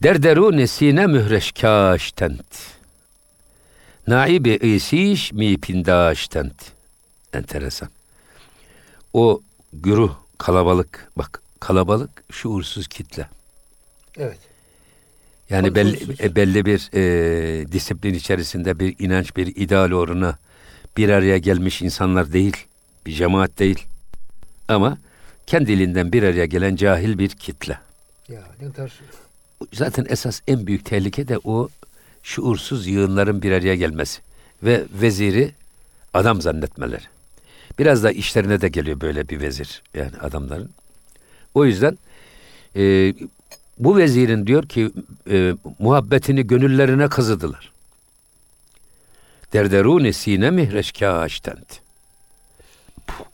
Derderu 0.03 0.57
nesine 0.57 1.07
mühreş 1.07 1.53
kaştent. 1.53 2.76
Naibi 4.07 4.51
isiş 4.51 5.33
mi 5.33 5.59
pindaştent. 5.59 6.73
Enteresan. 7.33 7.89
O 9.13 9.41
güruh 9.73 10.15
kalabalık 10.39 11.11
bak 11.17 11.43
kalabalık 11.61 12.25
şuursuz 12.33 12.89
kitle. 12.89 13.29
Evet. 14.17 14.39
Yani 15.51 15.75
belli, 15.75 16.23
e, 16.23 16.37
belli 16.37 16.67
bir 16.67 16.91
e, 16.95 17.73
disiplin 17.73 18.15
içerisinde 18.15 18.79
bir 18.79 18.95
inanç, 18.99 19.37
bir 19.37 19.57
ideal 19.57 19.91
uğruna 19.91 20.39
bir 20.97 21.09
araya 21.09 21.39
gelmiş 21.39 21.83
insanlar 21.83 22.33
değil. 22.33 22.57
Bir 23.07 23.13
cemaat 23.13 23.59
değil. 23.59 23.87
Ama 24.69 24.99
kendiliğinden 25.47 26.13
bir 26.13 26.23
araya 26.23 26.47
gelen 26.47 26.77
cahil 26.77 27.19
bir 27.19 27.29
kitle. 27.29 27.79
Ya 28.29 28.43
ne 28.61 28.73
kadar 28.73 28.93
Zaten 29.73 30.07
esas 30.09 30.41
en 30.49 30.67
büyük 30.67 30.85
tehlike 30.85 31.29
de 31.29 31.39
o 31.45 31.69
şuursuz 32.27 32.87
yığınların 32.87 33.43
bir 33.43 33.53
araya 33.53 33.75
gelmesi 33.75 34.21
ve 34.63 34.85
veziri 35.01 35.53
adam 36.15 36.41
zannetmeleri. 36.43 37.05
Biraz 37.79 38.03
da 38.03 38.11
işlerine 38.11 38.61
de 38.61 38.69
geliyor 38.69 39.01
böyle 39.01 39.29
bir 39.29 39.41
vezir 39.41 39.83
yani 39.95 40.17
adamların. 40.21 40.71
O 41.55 41.65
yüzden 41.65 41.99
e, 42.77 43.15
bu 43.79 43.97
vezirin 43.97 44.47
diyor 44.47 44.69
ki 44.69 44.91
e, 45.31 45.55
muhabbetini 45.79 46.47
gönüllerine 46.47 47.09
kazıdılar. 47.09 47.73
Derderuni 49.53 50.13
sine 50.13 50.51
mihreşkâştent. 50.51 51.81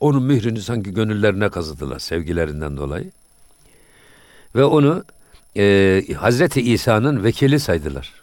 Onun 0.01 0.23
mührünü 0.23 0.63
sanki 0.63 0.95
gönüllerine 0.95 1.49
kazıdılar 1.49 1.99
sevgilerinden 1.99 2.77
dolayı. 2.77 3.11
Ve 4.57 4.65
onu 4.65 5.05
e, 5.57 6.05
Hazreti 6.17 6.73
İsa'nın 6.73 7.25
vekili 7.25 7.61
saydılar. 7.61 8.22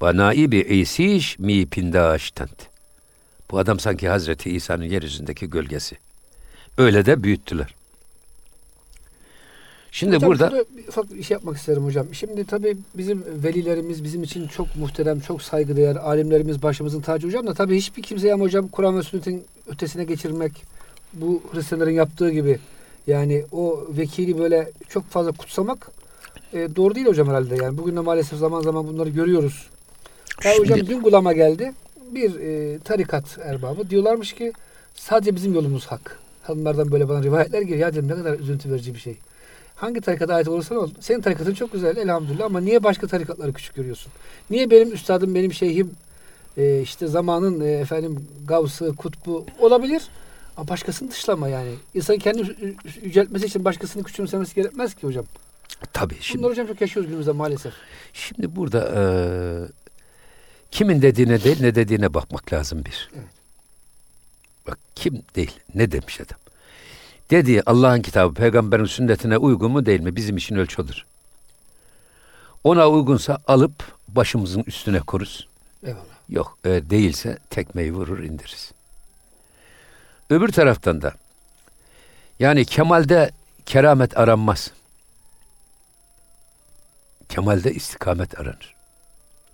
Banaibi 0.00 0.58
isiş 0.58 1.38
mi 1.38 1.66
pindaştent. 1.66 2.68
Bu 3.50 3.58
adam 3.58 3.80
sanki 3.80 4.08
Hazreti 4.08 4.50
İsa'nın 4.50 4.84
yeryüzündeki 4.84 5.50
gölgesi. 5.50 5.96
Öyle 6.78 7.06
de 7.06 7.22
büyüttüler. 7.22 7.74
Şimdi 9.90 10.16
Hocam 10.16 10.30
burada 10.30 10.64
ufak 10.88 11.14
bir 11.14 11.22
şey 11.22 11.34
yapmak 11.34 11.56
isterim 11.56 11.84
hocam. 11.84 12.06
Şimdi 12.12 12.44
tabii 12.44 12.76
bizim 12.94 13.24
velilerimiz 13.44 14.04
bizim 14.04 14.22
için 14.22 14.48
çok 14.48 14.76
muhterem, 14.76 15.20
çok 15.20 15.42
saygıdeğer 15.42 15.96
alimlerimiz 15.96 16.62
başımızın 16.62 17.00
tacı 17.00 17.26
hocam 17.26 17.46
da 17.46 17.54
tabii 17.54 17.76
hiçbir 17.76 18.02
kimseye 18.02 18.34
ama 18.34 18.44
hocam 18.44 18.68
Kur'an 18.68 18.98
ve 18.98 19.02
sünnetin 19.02 19.44
ötesine 19.66 20.04
geçirmek 20.04 20.52
bu 21.12 21.42
Hristiyanların 21.52 21.90
yaptığı 21.90 22.30
gibi 22.30 22.58
yani 23.06 23.44
o 23.52 23.84
vekili 23.88 24.38
böyle 24.38 24.72
çok 24.88 25.10
fazla 25.10 25.32
kutsamak 25.32 25.90
e, 26.52 26.76
doğru 26.76 26.94
değil 26.94 27.06
hocam 27.06 27.28
herhalde. 27.28 27.56
Yani 27.56 27.78
bugün 27.78 27.96
de 27.96 28.00
maalesef 28.00 28.38
zaman 28.38 28.62
zaman 28.62 28.88
bunları 28.88 29.08
görüyoruz. 29.08 29.66
Ya 30.44 30.52
Şimdi- 30.54 30.72
hocam 30.72 30.86
dün 30.86 31.00
kulağıma 31.00 31.32
geldi 31.32 31.72
bir 32.10 32.34
e, 32.40 32.78
tarikat 32.78 33.38
erbabı 33.42 33.90
diyorlarmış 33.90 34.32
ki 34.32 34.52
sadece 34.94 35.34
bizim 35.36 35.54
yolumuz 35.54 35.86
hak. 35.86 36.18
Hanımlardan 36.42 36.92
böyle 36.92 37.08
bana 37.08 37.22
rivayetler 37.22 37.60
geliyor. 37.62 37.78
Ya 37.78 37.92
dedim 37.94 38.08
ne 38.08 38.14
kadar 38.14 38.38
üzüntü 38.38 38.70
verici 38.72 38.94
bir 38.94 38.98
şey. 39.00 39.16
Hangi 39.76 40.00
tarikata 40.00 40.34
ait 40.34 40.48
olursan 40.48 40.76
ol. 40.78 40.90
Senin 41.00 41.20
tarikatın 41.20 41.54
çok 41.54 41.72
güzel 41.72 41.96
elhamdülillah 41.96 42.44
ama 42.44 42.60
niye 42.60 42.82
başka 42.82 43.06
tarikatları 43.06 43.52
küçük 43.52 43.74
görüyorsun? 43.74 44.12
Niye 44.50 44.70
benim 44.70 44.92
üstadım, 44.92 45.34
benim 45.34 45.52
şeyhim 45.52 45.90
e, 46.56 46.80
işte 46.80 47.06
zamanın 47.06 47.60
e, 47.60 47.70
efendim 47.72 48.28
gavsı, 48.48 48.94
kutbu 48.96 49.46
olabilir 49.58 50.02
ama 50.56 50.68
başkasını 50.68 51.10
dışlama 51.10 51.48
yani. 51.48 51.74
İnsan 51.94 52.18
kendini 52.18 52.46
yü- 52.46 52.74
yüceltmesi 53.02 53.46
için 53.46 53.64
başkasını 53.64 54.02
küçümsemesi 54.04 54.54
gerekmez 54.54 54.94
ki 54.94 55.06
hocam. 55.06 55.24
tabii 55.92 56.16
şimdi 56.20 56.38
Bunları 56.38 56.52
hocam 56.52 56.66
çok 56.66 56.80
yaşıyoruz 56.80 57.08
günümüzde 57.08 57.32
maalesef. 57.32 57.72
Şimdi 58.12 58.56
burada 58.56 58.80
e, 58.96 59.02
kimin 60.74 61.02
dediğine 61.02 61.44
değil 61.44 61.60
ne 61.60 61.74
dediğine 61.74 62.14
bakmak 62.14 62.52
lazım 62.52 62.84
bir. 62.84 63.10
Evet. 63.14 63.24
Bak 64.66 64.78
kim 64.94 65.22
değil 65.36 65.60
ne 65.74 65.92
demiş 65.92 66.20
adam. 66.20 66.38
Dediği 67.30 67.62
Allah'ın 67.62 68.02
kitabı 68.02 68.34
peygamberin 68.34 68.84
sünnetine 68.84 69.36
uygun 69.36 69.70
mu 69.70 69.86
değil 69.86 70.00
mi 70.00 70.16
bizim 70.16 70.36
için 70.36 70.56
ölçü 70.56 70.82
olur. 70.82 71.06
Ona 72.64 72.88
uygunsa 72.88 73.38
alıp 73.46 73.96
başımızın 74.08 74.64
üstüne 74.66 75.00
koruz. 75.00 75.48
Eyvallah. 75.82 76.04
Yok 76.28 76.58
e, 76.64 76.68
değilse 76.68 77.38
tekmeyi 77.50 77.92
vurur 77.92 78.18
indiririz. 78.18 78.72
Öbür 80.30 80.48
taraftan 80.48 81.02
da 81.02 81.12
yani 82.38 82.64
kemalde 82.64 83.30
keramet 83.66 84.18
aranmaz. 84.18 84.70
Kemalde 87.28 87.72
istikamet 87.72 88.40
aranır. 88.40 88.73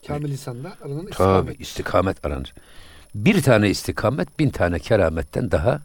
Kamil 0.07 0.30
insanla 0.33 0.76
aranan 0.83 0.99
Tabii 1.00 1.11
istikamet. 1.11 1.61
istikamet 1.61 2.25
aranır. 2.25 2.54
Bir 3.14 3.42
tane 3.42 3.71
istikamet 3.71 4.38
bin 4.38 4.50
tane 4.50 4.78
kerametten 4.78 5.50
daha 5.50 5.80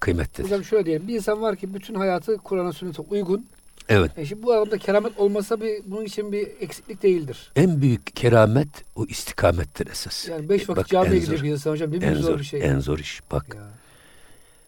kıymetlidir. 0.00 0.44
Hocam 0.44 0.64
şöyle 0.64 0.86
diyelim. 0.86 1.08
Bir 1.08 1.14
insan 1.16 1.42
var 1.42 1.56
ki 1.56 1.74
bütün 1.74 1.94
hayatı 1.94 2.36
Kur'an'a 2.38 2.72
sünnete 2.72 3.02
uygun. 3.02 3.46
Evet. 3.88 4.18
E 4.18 4.26
şimdi 4.26 4.42
bu 4.42 4.52
adamda 4.52 4.78
keramet 4.78 5.18
olmasa 5.18 5.60
bir 5.60 5.82
bunun 5.86 6.04
için 6.04 6.32
bir 6.32 6.48
eksiklik 6.60 7.02
değildir. 7.02 7.52
En 7.56 7.82
büyük 7.82 8.16
keramet 8.16 8.68
o 8.96 9.04
istikamettir 9.06 9.86
esas. 9.86 10.28
Yani 10.28 10.48
beş 10.48 10.60
vakit 10.68 10.76
Bak, 10.76 10.88
camiye 10.88 11.20
gidiyor 11.20 11.42
bir 11.42 11.50
insan 11.50 11.70
hocam. 11.70 11.90
Ne 12.00 12.06
En 12.06 12.14
zor 12.14 12.38
bir 12.38 12.44
şey. 12.44 12.60
en 12.64 12.78
zor 12.80 12.98
iş. 12.98 13.20
Bak 13.32 13.46
Ya. 13.54 13.62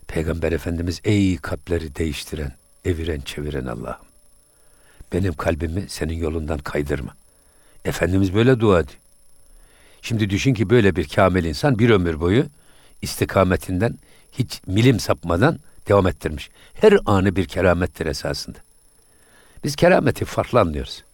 Peygamber 0.09 0.53
Efendimiz 0.53 1.01
ey 1.05 1.37
kalpleri 1.37 1.97
değiştiren, 1.97 2.53
eviren, 2.85 3.21
çeviren 3.21 3.67
Allah'ım. 3.67 4.07
Benim 5.13 5.33
kalbimi 5.35 5.85
senin 5.89 6.15
yolundan 6.15 6.59
kaydırma. 6.59 7.15
Efendimiz 7.85 8.35
böyle 8.35 8.61
dua 8.61 8.81
ediyor. 8.81 8.99
Şimdi 10.03 10.31
düşün 10.31 10.55
ki 10.55 10.71
böyle 10.71 10.97
bir 10.97 11.09
kamil 11.09 11.45
insan 11.45 11.79
bir 11.79 11.91
ömür 11.91 12.21
boyu 12.21 12.47
istikametinden 13.03 13.99
hiç 14.33 14.61
milim 14.67 15.01
sapmadan 15.01 15.59
devam 15.89 16.07
ettirmiş. 16.07 16.51
Her 16.75 16.99
anı 17.07 17.37
bir 17.37 17.45
keramettir 17.45 18.07
esasında. 18.07 18.59
Biz 19.65 19.77
kerameti 19.77 20.25
farklı 20.25 20.61
anlıyoruz. 20.61 21.05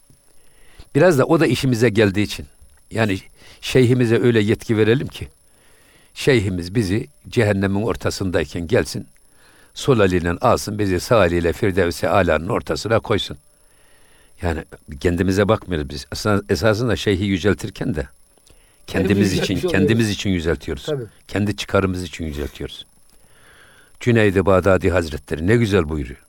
Biraz 0.95 1.17
da 1.17 1.25
o 1.25 1.39
da 1.39 1.47
işimize 1.47 1.89
geldiği 1.89 2.23
için. 2.23 2.45
Yani 2.91 3.19
şeyhimize 3.61 4.21
öyle 4.21 4.39
yetki 4.39 4.77
verelim 4.77 5.07
ki 5.07 5.27
şeyhimiz 6.13 6.75
bizi 6.75 7.07
cehennemin 7.29 7.81
ortasındayken 7.81 8.67
gelsin 8.67 9.07
sol 9.73 9.99
eliyle 9.99 10.31
alsın 10.31 10.79
bizi 10.79 10.99
sağ 10.99 11.25
eliyle 11.25 11.53
Firdevs-i 11.53 12.07
Ala'nın 12.07 12.47
ortasına 12.47 12.99
koysun. 12.99 13.37
Yani 14.41 14.63
kendimize 14.99 15.47
bakmıyoruz 15.47 15.89
biz. 15.89 16.05
Aslında 16.11 16.43
esasında 16.49 16.95
şeyhi 16.95 17.23
yüceltirken 17.25 17.95
de 17.95 18.07
kendimiz 18.87 19.33
için 19.33 19.67
kendimiz 19.67 20.09
için 20.09 20.29
yüceltiyoruz. 20.29 20.85
Tabii. 20.85 21.05
Kendi 21.27 21.55
çıkarımız 21.55 22.03
için 22.03 22.25
yüceltiyoruz. 22.25 22.85
Cüneyd-i 23.99 24.45
Bağdadi 24.45 24.89
Hazretleri 24.89 25.47
ne 25.47 25.55
güzel 25.55 25.89
buyuruyor. 25.89 26.25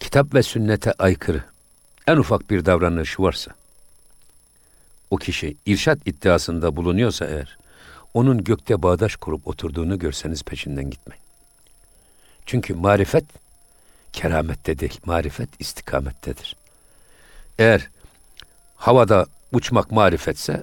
Kitap 0.00 0.34
ve 0.34 0.42
sünnete 0.42 0.92
aykırı 0.92 1.44
en 2.06 2.16
ufak 2.16 2.50
bir 2.50 2.64
davranışı 2.64 3.22
varsa 3.22 3.52
o 5.10 5.16
kişi 5.16 5.56
irşat 5.66 5.98
iddiasında 6.06 6.76
bulunuyorsa 6.76 7.26
eğer 7.26 7.58
onun 8.14 8.44
gökte 8.44 8.82
bağdaş 8.82 9.16
kurup 9.16 9.48
oturduğunu 9.48 9.98
görseniz 9.98 10.42
peşinden 10.42 10.90
gitmeyin. 10.90 11.22
Çünkü 12.46 12.74
marifet 12.74 13.24
keramette 14.16 14.78
değil, 14.78 15.00
marifet 15.04 15.48
istikamettedir. 15.58 16.56
Eğer 17.58 17.88
havada 18.76 19.26
uçmak 19.52 19.90
marifetse 19.90 20.62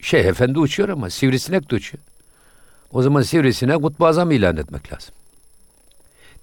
Şeyh 0.00 0.24
Efendi 0.24 0.58
uçuyor 0.58 0.88
ama 0.88 1.10
sivrisinek 1.10 1.70
de 1.70 1.74
uçuyor. 1.74 2.04
O 2.92 3.02
zaman 3.02 3.22
sivrisinek 3.22 3.82
kutbu 3.82 4.06
azam 4.06 4.30
ilan 4.30 4.56
etmek 4.56 4.92
lazım. 4.92 5.14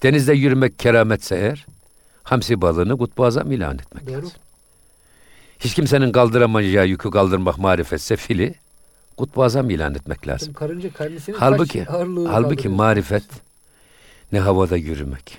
Denizde 0.02 0.32
yürümek 0.32 0.78
kerametse 0.78 1.36
eğer 1.36 1.66
hamsi 2.22 2.60
balığını 2.60 2.98
kutbu 2.98 3.24
azam 3.24 3.52
ilan 3.52 3.78
etmek 3.78 4.06
Doğru. 4.06 4.16
lazım. 4.16 4.30
Hiç 5.60 5.74
kimsenin 5.74 6.12
kaldıramayacağı 6.12 6.86
yükü 6.86 7.10
kaldırmak 7.10 7.58
marifetse 7.58 8.16
fili 8.16 8.54
kutbu 9.16 9.44
azam 9.44 9.70
ilan 9.70 9.94
etmek 9.94 10.28
lazım. 10.28 10.52
Karınca 10.52 10.90
Halbuki 11.38 11.84
halbuki 12.28 12.68
marifet 12.68 13.24
ne 14.32 14.40
havada 14.40 14.76
yürümek, 14.76 15.38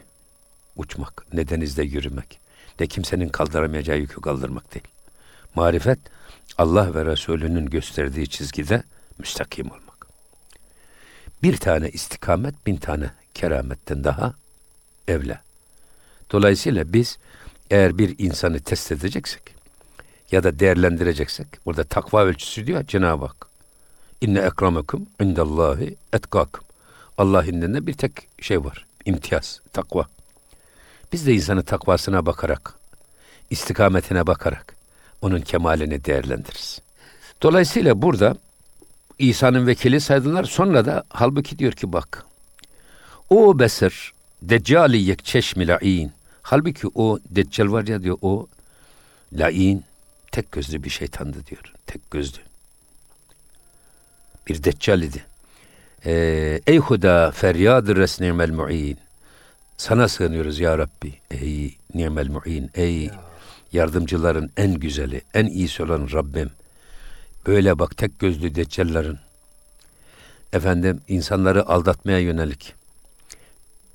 uçmak, 0.77 1.25
ne 1.34 1.50
denizde 1.50 1.84
yürümek, 1.84 2.39
ne 2.79 2.88
kimsenin 2.88 3.29
kaldıramayacağı 3.29 3.98
yükü 3.98 4.22
kaldırmak 4.22 4.74
değil. 4.74 4.88
Marifet 5.55 6.00
Allah 6.57 6.96
ve 6.96 7.05
Resulünün 7.05 7.65
gösterdiği 7.65 8.27
çizgide 8.27 8.84
müstakim 9.19 9.72
olmak. 9.72 10.07
Bir 11.43 11.57
tane 11.57 11.89
istikamet 11.89 12.65
bin 12.67 12.75
tane 12.75 13.12
kerametten 13.34 14.03
daha 14.03 14.34
evla. 15.07 15.41
Dolayısıyla 16.31 16.93
biz 16.93 17.17
eğer 17.72 17.98
bir 17.98 18.15
insanı 18.17 18.60
test 18.60 18.91
edeceksek 18.91 19.41
ya 20.31 20.43
da 20.43 20.60
değerlendireceksek 20.60 21.48
burada 21.65 21.84
takva 21.84 22.25
ölçüsü 22.25 22.67
diyor 22.67 22.88
Cenab-ı 22.88 23.25
Hak. 23.25 23.48
İnne 24.22 24.39
ekramekum 24.39 25.05
indallahi 25.22 25.96
etkakum. 26.13 26.63
Allah 27.17 27.46
indinde 27.46 27.88
bir 27.88 27.93
tek 27.93 28.27
şey 28.41 28.63
var. 28.63 28.86
imtiyaz, 29.05 29.62
takva. 29.74 30.07
Biz 31.13 31.27
de 31.27 31.33
insanı 31.33 31.63
takvasına 31.63 32.25
bakarak, 32.25 32.73
istikametine 33.49 34.27
bakarak 34.27 34.75
onun 35.21 35.41
kemalini 35.41 36.05
değerlendiririz. 36.05 36.81
Dolayısıyla 37.41 38.01
burada 38.01 38.35
İsa'nın 39.19 39.67
vekili 39.67 40.01
saydılar. 40.01 40.43
Sonra 40.43 40.85
da 40.85 41.03
halbuki 41.09 41.59
diyor 41.59 41.71
ki 41.71 41.93
bak. 41.93 42.25
O 43.29 43.59
besir 43.59 44.13
deccali 44.41 44.97
yek 44.97 45.25
çeşmi 45.25 45.67
la'in. 45.67 46.11
Halbuki 46.41 46.87
o 46.95 47.19
deccal 47.29 47.71
var 47.71 47.87
ya 47.87 48.03
diyor 48.03 48.17
o 48.21 48.47
la'in 49.33 49.83
tek 50.32 50.51
gözlü 50.51 50.84
bir 50.84 50.89
şeytandı 50.89 51.38
diyor. 51.47 51.73
Tek 51.88 52.12
gözlü. 52.12 52.39
Bir 54.47 54.63
deccal 54.63 55.01
idi. 55.01 55.25
Ee, 56.05 56.62
ey 56.67 56.77
huda 56.77 57.32
feryadır 57.32 57.97
res 57.97 58.21
ni'mel 58.21 58.49
mu'in. 58.49 58.97
Sana 59.77 60.07
sığınıyoruz 60.07 60.59
ya 60.59 60.77
Rabbi. 60.77 61.13
Ey 61.31 61.75
ni'mel 61.93 62.27
mu'in. 62.29 62.69
Ey 62.75 63.11
yardımcıların 63.73 64.51
en 64.57 64.73
güzeli, 64.73 65.21
en 65.33 65.45
iyisi 65.45 65.83
olan 65.83 66.09
Rabbim. 66.13 66.51
Böyle 67.47 67.79
bak 67.79 67.97
tek 67.97 68.19
gözlü 68.19 68.55
deccalların 68.55 69.19
efendim 70.53 71.01
insanları 71.07 71.67
aldatmaya 71.67 72.19
yönelik 72.19 72.73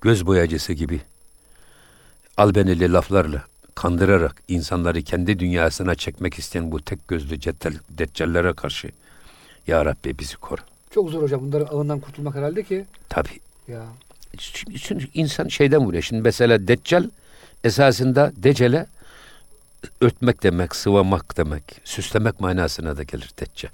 göz 0.00 0.26
boyacısı 0.26 0.72
gibi 0.72 1.00
albenili 2.36 2.92
laflarla 2.92 3.42
kandırarak 3.74 4.42
insanları 4.48 5.02
kendi 5.02 5.38
dünyasına 5.38 5.94
çekmek 5.94 6.38
isteyen 6.38 6.72
bu 6.72 6.80
tek 6.80 7.08
gözlü 7.08 7.40
cettel, 7.40 7.74
deccallere 7.90 8.52
karşı 8.52 8.90
ya 9.66 9.84
Rabbi 9.84 10.18
bizi 10.18 10.36
koru. 10.36 10.60
Çok 10.90 11.10
zor 11.10 11.22
hocam 11.22 11.40
bunların 11.42 11.76
ağından 11.76 12.00
kurtulmak 12.00 12.34
herhalde 12.34 12.62
ki. 12.62 12.84
Tabii 13.08 13.40
Ya. 13.68 13.84
Şimdi 14.38 15.08
insan 15.14 15.48
şeyden 15.48 15.80
vuruyor. 15.80 16.02
Şimdi 16.02 16.22
mesela 16.22 16.68
deccal 16.68 17.04
esasında 17.64 18.32
decele 18.36 18.86
örtmek 20.00 20.42
demek, 20.42 20.76
sıvamak 20.76 21.36
demek, 21.36 21.64
süslemek 21.84 22.40
manasına 22.40 22.96
da 22.96 23.02
gelir 23.02 23.30
deccal. 23.40 23.70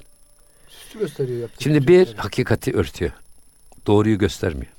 Süslü 0.69 0.99
gösteriyor 1.01 1.41
yaptığı 1.41 1.63
Şimdi 1.65 1.79
bir 1.81 1.87
kötülükleri. 1.99 2.17
hakikati 2.17 2.73
örtüyor. 2.73 3.13
Doğruyu 3.87 4.19
göstermiyor. 4.19 4.73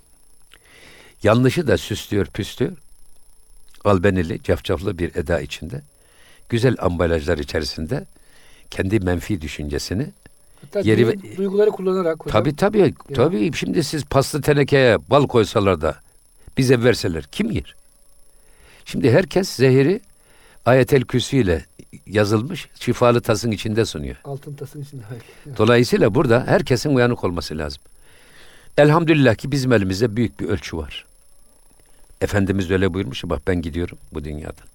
Yanlışı 1.23 1.67
da 1.67 1.77
süslüyor, 1.77 2.25
püslüyor. 2.25 2.77
Albenili, 3.85 4.43
cafcaflı 4.43 4.97
bir 4.97 5.15
eda 5.15 5.41
içinde. 5.41 5.81
Güzel 6.49 6.75
ambalajlar 6.79 7.37
içerisinde 7.37 8.05
kendi 8.71 8.99
menfi 8.99 9.41
düşüncesini 9.41 10.07
Hatta 10.61 10.79
yeri 10.79 11.37
duyguları 11.37 11.69
kullanarak 11.69 12.19
hocam. 12.25 12.31
Tabii 12.31 12.55
tabii. 12.55 12.93
Tabii 13.15 13.53
şimdi 13.53 13.83
siz 13.83 14.03
paslı 14.05 14.41
tenekeye 14.41 14.97
bal 15.09 15.27
koysalar 15.27 15.81
da 15.81 15.95
bize 16.57 16.83
verseler 16.83 17.23
kim 17.31 17.51
yer? 17.51 17.75
Şimdi 18.85 19.11
herkes 19.11 19.49
zehiri 19.49 20.01
ayetel 20.65 21.01
kürsü 21.01 21.37
ile 21.37 21.65
yazılmış 22.07 22.69
şifalı 22.79 23.21
tasın 23.21 23.51
içinde 23.51 23.85
sunuyor. 23.85 24.15
Altın 24.23 24.53
tasın 24.53 24.81
içinde. 24.81 25.01
belki. 25.11 25.57
Dolayısıyla 25.57 26.15
burada 26.15 26.43
herkesin 26.47 26.95
uyanık 26.95 27.23
olması 27.23 27.57
lazım. 27.57 27.81
Elhamdülillah 28.77 29.35
ki 29.35 29.51
bizim 29.51 29.73
elimizde 29.73 30.15
büyük 30.15 30.39
bir 30.39 30.49
ölçü 30.49 30.77
var. 30.77 31.05
Efendimiz 32.21 32.71
öyle 32.71 32.93
buyurmuş 32.93 33.23
bak 33.23 33.41
ben 33.47 33.61
gidiyorum 33.61 33.97
bu 34.13 34.23
dünyadan. 34.23 34.67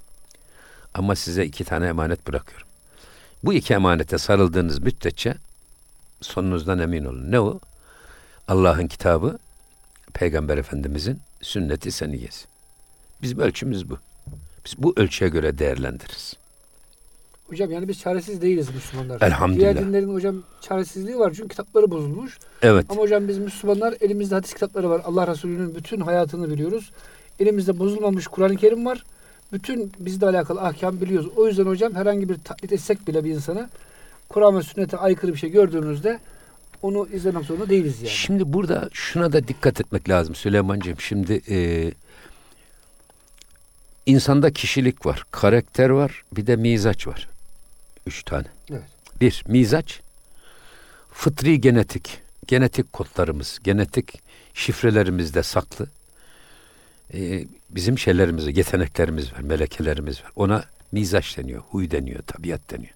Ama 0.94 1.14
size 1.16 1.44
iki 1.44 1.64
tane 1.64 1.86
emanet 1.86 2.26
bırakıyorum. 2.26 2.66
Bu 3.44 3.54
iki 3.54 3.74
emanete 3.74 4.18
sarıldığınız 4.18 4.78
müddetçe 4.78 5.34
sonunuzdan 6.20 6.78
emin 6.78 7.04
olun. 7.04 7.30
Ne 7.30 7.40
o? 7.40 7.60
Allah'ın 8.48 8.86
kitabı, 8.86 9.38
Peygamber 10.14 10.58
Efendimizin 10.58 11.20
sünneti 11.42 11.92
seniyesi. 11.92 12.46
Bizim 13.22 13.38
ölçümüz 13.38 13.90
bu. 13.90 13.98
Biz 14.66 14.74
bu 14.78 14.94
ölçüye 14.96 15.30
göre 15.30 15.58
değerlendiririz. 15.58 16.36
Hocam 17.48 17.70
yani 17.70 17.88
biz 17.88 18.00
çaresiz 18.00 18.42
değiliz 18.42 18.74
Müslümanlar. 18.74 19.22
Elhamdülillah. 19.22 19.60
Diğer 19.60 19.86
dinlerin 19.86 20.14
hocam 20.14 20.42
çaresizliği 20.60 21.18
var 21.18 21.32
çünkü 21.36 21.48
kitapları 21.48 21.90
bozulmuş. 21.90 22.38
Evet. 22.62 22.86
Ama 22.88 23.02
hocam 23.02 23.28
biz 23.28 23.38
Müslümanlar 23.38 23.94
elimizde 24.00 24.34
hadis 24.34 24.54
kitapları 24.54 24.90
var. 24.90 25.02
Allah 25.04 25.26
Resulü'nün 25.26 25.74
bütün 25.74 26.00
hayatını 26.00 26.50
biliyoruz. 26.50 26.92
Elimizde 27.40 27.78
bozulmamış 27.78 28.26
Kur'an-ı 28.26 28.56
Kerim 28.56 28.86
var. 28.86 29.04
Bütün 29.52 29.92
bizle 29.98 30.26
alakalı 30.26 30.60
ahkam 30.60 31.00
biliyoruz. 31.00 31.30
O 31.36 31.46
yüzden 31.46 31.66
hocam 31.66 31.94
herhangi 31.94 32.28
bir 32.28 32.38
taklit 32.38 32.72
etsek 32.72 33.08
bile 33.08 33.24
bir 33.24 33.30
insana 33.30 33.70
Kur'an 34.28 34.58
ve 34.58 34.62
sünnete 34.62 34.96
aykırı 34.96 35.32
bir 35.32 35.38
şey 35.38 35.50
gördüğünüzde 35.50 36.20
onu 36.82 37.08
izlemek 37.12 37.44
zorunda 37.44 37.68
değiliz 37.68 38.02
yani. 38.02 38.10
Şimdi 38.10 38.52
burada 38.52 38.88
şuna 38.92 39.32
da 39.32 39.48
dikkat 39.48 39.80
etmek 39.80 40.08
lazım 40.08 40.34
Süleyman'cığım. 40.34 41.00
Şimdi 41.00 41.42
e, 41.48 41.92
insanda 44.06 44.52
kişilik 44.52 45.06
var, 45.06 45.24
karakter 45.30 45.90
var, 45.90 46.24
bir 46.32 46.46
de 46.46 46.56
mizaç 46.56 47.06
var. 47.06 47.28
Üç 48.06 48.22
tane. 48.22 48.46
Evet. 48.70 48.82
Bir, 49.20 49.44
mizaç, 49.48 50.00
fıtri 51.12 51.60
genetik, 51.60 52.18
genetik 52.46 52.92
kodlarımız, 52.92 53.58
genetik 53.64 54.20
şifrelerimizde 54.54 55.42
saklı. 55.42 55.86
E, 57.14 57.44
bizim 57.70 57.98
şeylerimiz, 57.98 58.56
yeteneklerimiz 58.56 59.32
var, 59.32 59.40
melekelerimiz 59.40 60.22
var. 60.22 60.32
Ona 60.36 60.64
mizaç 60.92 61.38
deniyor, 61.38 61.62
huy 61.70 61.90
deniyor, 61.90 62.22
tabiat 62.22 62.70
deniyor. 62.70 62.94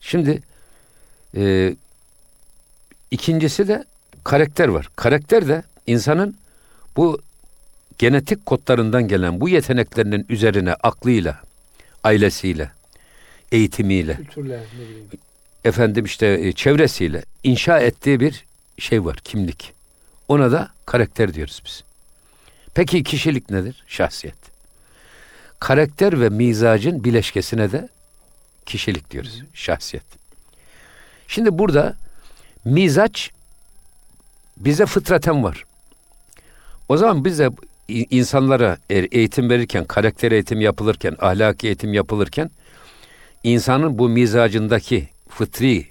Şimdi 0.00 0.42
e, 1.36 1.74
ikincisi 3.10 3.68
de 3.68 3.84
karakter 4.24 4.68
var. 4.68 4.88
Karakter 4.96 5.48
de 5.48 5.62
insanın 5.86 6.36
bu 6.96 7.20
genetik 7.98 8.46
kodlarından 8.46 9.08
gelen 9.08 9.40
bu 9.40 9.48
yeteneklerinin 9.48 10.26
üzerine 10.28 10.72
aklıyla, 10.74 11.40
ailesiyle, 12.04 12.70
eğitimiyle, 13.52 14.16
Kültürle 14.16 14.60
ne 14.78 14.84
bileyim. 14.88 15.06
efendim 15.64 16.04
işte 16.04 16.26
e, 16.26 16.52
çevresiyle 16.52 17.22
inşa 17.44 17.78
ettiği 17.80 18.20
bir 18.20 18.44
şey 18.78 19.04
var, 19.04 19.16
kimlik. 19.16 19.72
Ona 20.28 20.52
da 20.52 20.68
karakter 20.86 21.34
diyoruz 21.34 21.62
biz. 21.66 21.82
Peki 22.74 23.02
kişilik 23.02 23.50
nedir? 23.50 23.84
Şahsiyet. 23.86 24.34
Karakter 25.60 26.20
ve 26.20 26.28
mizacın 26.28 27.04
bileşkesine 27.04 27.72
de 27.72 27.88
kişilik 28.68 29.10
diyoruz, 29.10 29.42
şahsiyet. 29.54 30.04
Şimdi 31.28 31.58
burada 31.58 31.96
mizaç 32.64 33.30
bize 34.56 34.86
fıtraten 34.86 35.44
var. 35.44 35.64
O 36.88 36.96
zaman 36.96 37.24
bize 37.24 37.50
insanlara 37.88 38.78
eğitim 38.90 39.50
verirken, 39.50 39.84
karakter 39.84 40.32
eğitim 40.32 40.60
yapılırken, 40.60 41.16
ahlaki 41.20 41.66
eğitim 41.66 41.94
yapılırken 41.94 42.50
insanın 43.44 43.98
bu 43.98 44.08
mizacındaki 44.08 45.08
fıtri 45.28 45.86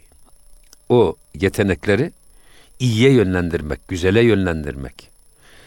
o 0.90 1.16
yetenekleri 1.34 2.12
iyiye 2.80 3.12
yönlendirmek, 3.14 3.88
güzele 3.88 4.22
yönlendirmek. 4.22 5.10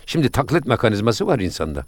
Şimdi 0.07 0.31
taklit 0.31 0.66
mekanizması 0.66 1.27
var 1.27 1.38
insanda. 1.38 1.85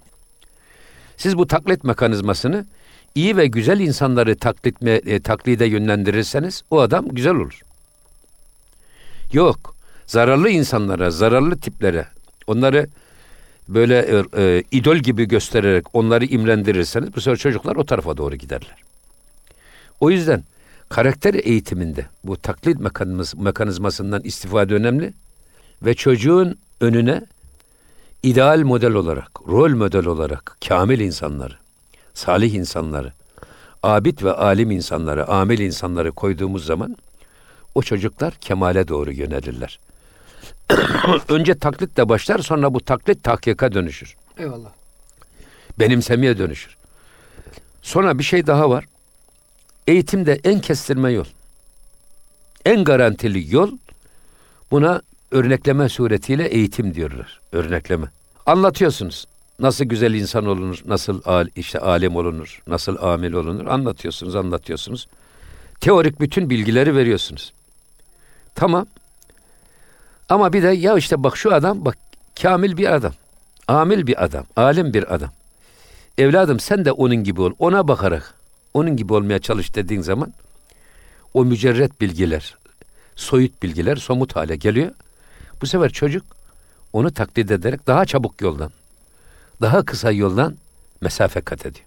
Siz 1.16 1.38
bu 1.38 1.46
taklit 1.46 1.84
mekanizmasını 1.84 2.66
iyi 3.14 3.36
ve 3.36 3.46
güzel 3.46 3.80
insanları 3.80 4.36
taklit 4.36 4.82
e, 4.82 5.20
taklide 5.20 5.66
yönlendirirseniz 5.66 6.62
o 6.70 6.80
adam 6.80 7.08
güzel 7.08 7.34
olur. 7.34 7.60
Yok. 9.32 9.74
Zararlı 10.06 10.50
insanlara, 10.50 11.10
zararlı 11.10 11.56
tiplere 11.56 12.06
onları 12.46 12.86
böyle 13.68 13.98
e, 13.98 14.42
e, 14.42 14.62
idol 14.70 14.96
gibi 14.96 15.28
göstererek 15.28 15.94
onları 15.94 16.24
imrendirirseniz 16.24 17.16
bu 17.16 17.20
sefer 17.20 17.36
çocuklar 17.36 17.76
o 17.76 17.84
tarafa 17.84 18.16
doğru 18.16 18.36
giderler. 18.36 18.76
O 20.00 20.10
yüzden 20.10 20.44
karakter 20.88 21.34
eğitiminde 21.34 22.06
bu 22.24 22.36
taklit 22.36 22.78
mekanizmasından 23.36 24.22
istifade 24.22 24.74
önemli 24.74 25.12
ve 25.82 25.94
çocuğun 25.94 26.58
önüne 26.80 27.22
ideal 28.22 28.58
model 28.58 28.92
olarak, 28.92 29.30
rol 29.48 29.70
model 29.70 30.06
olarak 30.06 30.56
kamil 30.68 31.00
insanları, 31.00 31.54
salih 32.14 32.54
insanları, 32.54 33.12
abid 33.82 34.22
ve 34.22 34.32
alim 34.32 34.70
insanları, 34.70 35.28
amel 35.28 35.58
insanları 35.58 36.12
koyduğumuz 36.12 36.66
zaman 36.66 36.96
o 37.74 37.82
çocuklar 37.82 38.34
kemale 38.34 38.88
doğru 38.88 39.12
yönelirler. 39.12 39.78
Önce 41.28 41.54
taklitle 41.54 42.08
başlar 42.08 42.38
sonra 42.38 42.74
bu 42.74 42.80
taklit 42.80 43.24
tahkika 43.24 43.72
dönüşür. 43.72 44.16
Eyvallah. 44.38 44.70
Benimsemeye 45.78 46.38
dönüşür. 46.38 46.76
Sonra 47.82 48.18
bir 48.18 48.24
şey 48.24 48.46
daha 48.46 48.70
var. 48.70 48.84
Eğitimde 49.86 50.40
en 50.44 50.60
kestirme 50.60 51.12
yol. 51.12 51.24
En 52.64 52.84
garantili 52.84 53.54
yol 53.54 53.70
buna 54.70 55.02
örnekleme 55.30 55.88
suretiyle 55.88 56.46
eğitim 56.46 56.94
diyorlar. 56.94 57.40
Örnekleme. 57.52 58.06
Anlatıyorsunuz. 58.46 59.26
Nasıl 59.62 59.84
güzel 59.84 60.14
insan 60.14 60.46
olunur, 60.46 60.78
nasıl 60.84 61.22
al, 61.24 61.48
işte 61.56 61.78
alem 61.78 62.16
olunur, 62.16 62.62
nasıl 62.66 62.96
amil 63.02 63.32
olunur 63.32 63.66
anlatıyorsunuz, 63.66 64.36
anlatıyorsunuz. 64.36 65.08
Teorik 65.80 66.20
bütün 66.20 66.50
bilgileri 66.50 66.96
veriyorsunuz. 66.96 67.52
Tamam. 68.54 68.86
Ama 70.28 70.52
bir 70.52 70.62
de 70.62 70.68
ya 70.68 70.96
işte 70.96 71.22
bak 71.22 71.36
şu 71.36 71.54
adam 71.54 71.84
bak 71.84 71.98
kamil 72.42 72.76
bir 72.76 72.94
adam. 72.94 73.12
Amil 73.68 74.06
bir 74.06 74.24
adam, 74.24 74.44
alim 74.56 74.94
bir 74.94 75.14
adam. 75.14 75.30
Evladım 76.18 76.60
sen 76.60 76.84
de 76.84 76.92
onun 76.92 77.16
gibi 77.16 77.40
ol. 77.40 77.52
Ona 77.58 77.88
bakarak 77.88 78.34
onun 78.74 78.96
gibi 78.96 79.12
olmaya 79.12 79.38
çalış 79.38 79.74
dediğin 79.74 80.00
zaman 80.00 80.32
o 81.34 81.44
mücerret 81.44 82.00
bilgiler, 82.00 82.54
soyut 83.16 83.62
bilgiler 83.62 83.96
somut 83.96 84.36
hale 84.36 84.56
geliyor. 84.56 84.90
Bu 85.60 85.66
sefer 85.66 85.90
çocuk 85.92 86.24
onu 86.92 87.14
taklit 87.14 87.50
ederek 87.50 87.86
daha 87.86 88.06
çabuk 88.06 88.40
yoldan, 88.40 88.70
daha 89.62 89.82
kısa 89.82 90.10
yoldan 90.10 90.56
mesafe 91.00 91.40
kat 91.40 91.66
ediyor. 91.66 91.86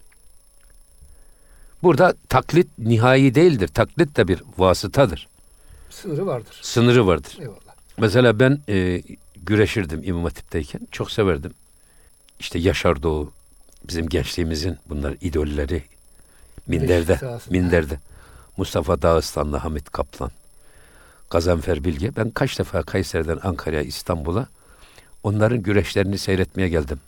Burada 1.84 2.14
taklit 2.30 2.68
nihai 2.78 3.36
değildir. 3.36 3.68
Taklit 3.68 4.18
de 4.18 4.28
bir 4.28 4.44
vasıtadır. 4.58 5.28
Sınırı 5.90 6.26
vardır. 6.26 6.60
Sınırı 6.62 7.08
vardır. 7.08 7.38
Eyvallah. 7.40 7.76
Mesela 7.98 8.40
ben 8.40 8.60
e, 8.70 9.02
güreşirdim 9.44 10.02
İmam 10.04 10.24
Hatip'teyken. 10.24 10.82
Çok 10.92 11.12
severdim. 11.12 11.54
İşte 12.40 12.60
Yaşar 12.60 13.04
Doğu, 13.04 13.32
bizim 13.90 14.10
gençliğimizin 14.10 14.78
bunlar 14.90 15.16
idolleri. 15.22 15.84
Minderde, 16.68 17.20
Minderde. 17.50 18.00
Mustafa 18.58 19.02
Dağıstanlı, 19.02 19.58
Hamit 19.58 19.90
Kaplan, 19.90 20.32
Gazanfer 21.30 21.84
Bilge. 21.84 22.16
Ben 22.16 22.30
kaç 22.30 22.60
defa 22.60 22.84
Kayseri'den 22.84 23.40
Ankara'ya, 23.44 23.82
İstanbul'a 23.82 24.48
onların 25.24 25.64
güreşlerini 25.64 26.18
seyretmeye 26.18 26.70
geldim. 26.70 27.00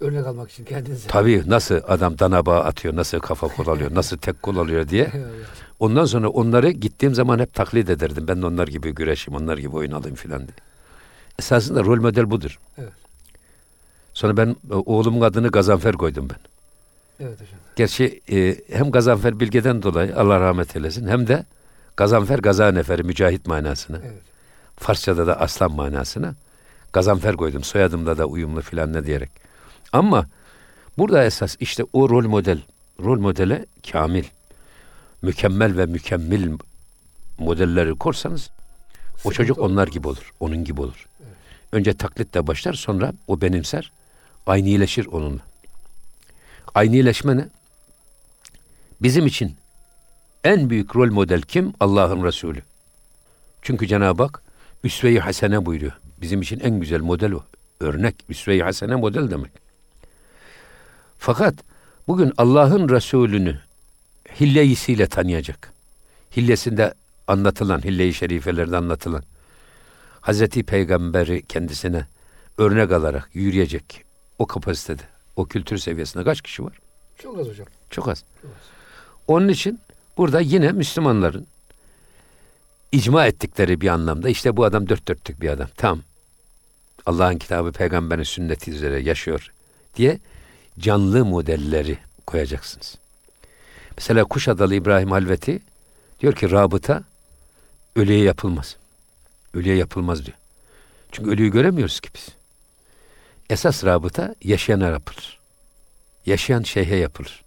Örnek 0.00 0.26
almak 0.26 0.50
için 0.50 0.64
kendinize. 0.64 1.08
Tabii 1.08 1.42
nasıl 1.46 1.80
adam 1.88 2.18
dana 2.18 2.46
bağı 2.46 2.60
atıyor, 2.60 2.96
nasıl 2.96 3.18
kafa 3.18 3.48
kol 3.48 3.66
alıyor, 3.66 3.90
nasıl 3.94 4.16
tek 4.16 4.42
kol 4.42 4.56
alıyor 4.56 4.88
diye. 4.88 5.12
Ondan 5.80 6.04
sonra 6.04 6.28
onları 6.28 6.70
gittiğim 6.70 7.14
zaman 7.14 7.38
hep 7.38 7.54
taklit 7.54 7.90
ederdim. 7.90 8.28
Ben 8.28 8.42
de 8.42 8.46
onlar 8.46 8.68
gibi 8.68 8.94
güreşim, 8.94 9.34
onlar 9.34 9.58
gibi 9.58 9.76
oyun 9.76 9.92
alayım 9.92 10.16
filan 10.16 10.38
diye. 10.38 10.56
Esasında 11.38 11.84
rol 11.84 12.00
model 12.00 12.30
budur. 12.30 12.58
Evet. 12.78 12.92
Sonra 14.14 14.36
ben 14.36 14.56
e, 14.70 14.74
oğlumun 14.74 15.20
adını 15.20 15.48
Gazanfer 15.48 15.92
koydum 15.94 16.28
ben. 16.30 16.38
Evet 17.26 17.40
hocam. 17.40 17.58
Gerçi 17.76 18.20
e, 18.32 18.56
hem 18.72 18.90
Gazanfer 18.90 19.40
Bilge'den 19.40 19.82
dolayı 19.82 20.16
Allah 20.16 20.40
rahmet 20.40 20.76
eylesin 20.76 21.08
hem 21.08 21.26
de 21.26 21.44
Gazanfer 21.96 22.38
Gazaneferi 22.38 23.02
mücahit 23.02 23.46
manasına. 23.46 23.98
Evet. 24.04 24.22
Farsçada 24.76 25.26
da 25.26 25.40
aslan 25.40 25.72
manasına. 25.72 26.34
Gazanfer 26.92 27.36
koydum. 27.36 27.64
Soyadımda 27.64 28.18
da 28.18 28.26
uyumlu 28.26 28.60
filan 28.60 28.92
ne 28.92 29.06
diyerek. 29.06 29.30
Ama 29.94 30.26
burada 30.98 31.24
esas 31.24 31.56
işte 31.60 31.84
o 31.92 32.08
rol 32.08 32.26
model. 32.26 32.58
Rol 33.00 33.20
modele 33.20 33.66
kamil 33.92 34.24
mükemmel 35.22 35.76
ve 35.76 35.86
mükemmel 35.86 36.58
modelleri 37.38 37.94
korsanız 37.94 38.50
o 39.24 39.32
çocuk 39.32 39.58
onlar 39.58 39.88
gibi 39.88 40.08
olur. 40.08 40.32
Onun 40.40 40.64
gibi 40.64 40.80
olur. 40.80 41.08
Önce 41.72 41.94
taklitle 41.94 42.46
başlar 42.46 42.72
sonra 42.72 43.12
o 43.28 43.40
benimser. 43.40 43.92
Aynileşir 44.46 45.06
onunla. 45.06 45.40
Aynileşme 46.74 47.36
ne? 47.36 47.48
Bizim 49.02 49.26
için 49.26 49.56
en 50.44 50.70
büyük 50.70 50.96
rol 50.96 51.12
model 51.12 51.42
kim? 51.42 51.72
Allah'ın 51.80 52.24
Resulü. 52.24 52.62
Çünkü 53.62 53.86
Cenab-ı 53.86 54.22
Hak 54.22 54.42
üsve-i 54.84 55.20
hasene 55.20 55.66
buyuruyor. 55.66 56.00
Bizim 56.20 56.42
için 56.42 56.60
en 56.60 56.80
güzel 56.80 57.00
model 57.00 57.32
o. 57.32 57.44
Örnek, 57.80 58.14
üsve-i 58.28 58.62
hasene 58.62 58.94
model 58.94 59.30
demek. 59.30 59.63
Fakat 61.18 61.54
bugün 62.08 62.32
Allah'ın 62.36 62.88
Resulünü 62.88 63.60
hilleyisiyle 64.40 65.06
tanıyacak. 65.06 65.72
Hillesinde 66.36 66.94
anlatılan, 67.26 67.84
hille-i 67.84 68.14
şerifelerde 68.14 68.76
anlatılan 68.76 69.22
Hazreti 70.20 70.62
Peygamber'i 70.62 71.42
kendisine 71.46 72.06
örnek 72.58 72.92
alarak 72.92 73.30
yürüyecek 73.34 74.04
o 74.38 74.46
kapasitede, 74.46 75.02
o 75.36 75.46
kültür 75.46 75.78
seviyesinde 75.78 76.24
kaç 76.24 76.40
kişi 76.40 76.64
var? 76.64 76.78
Çok 77.18 77.38
az 77.38 77.48
hocam. 77.48 77.66
Çok 77.90 78.08
az. 78.08 78.24
Çok 78.42 78.50
az. 78.50 78.58
Onun 79.28 79.48
için 79.48 79.80
burada 80.16 80.40
yine 80.40 80.72
Müslümanların 80.72 81.46
icma 82.92 83.26
ettikleri 83.26 83.80
bir 83.80 83.88
anlamda 83.88 84.28
işte 84.28 84.56
bu 84.56 84.64
adam 84.64 84.88
dört 84.88 85.08
dörtlük 85.08 85.40
bir 85.40 85.48
adam. 85.48 85.68
Tam 85.76 86.00
Allah'ın 87.06 87.38
kitabı 87.38 87.72
peygamberin 87.72 88.22
sünneti 88.22 88.70
üzere 88.70 89.00
yaşıyor 89.02 89.52
diye 89.96 90.18
canlı 90.78 91.24
modelleri 91.24 91.98
koyacaksınız. 92.26 92.98
Mesela 93.96 94.24
Kuşadalı 94.24 94.74
İbrahim 94.74 95.10
Halveti 95.10 95.58
diyor 96.20 96.32
ki 96.34 96.50
rabıta 96.50 97.04
ölüye 97.96 98.24
yapılmaz. 98.24 98.76
Ölüye 99.54 99.76
yapılmaz 99.76 100.26
diyor. 100.26 100.36
Çünkü 101.12 101.30
ölüyü 101.30 101.50
göremiyoruz 101.50 102.00
ki 102.00 102.08
biz. 102.14 102.28
Esas 103.50 103.84
rabıta 103.84 104.34
yaşayana 104.44 104.86
yapılır. 104.88 105.38
Yaşayan 106.26 106.62
şeyhe 106.62 106.96
yapılır. 106.96 107.44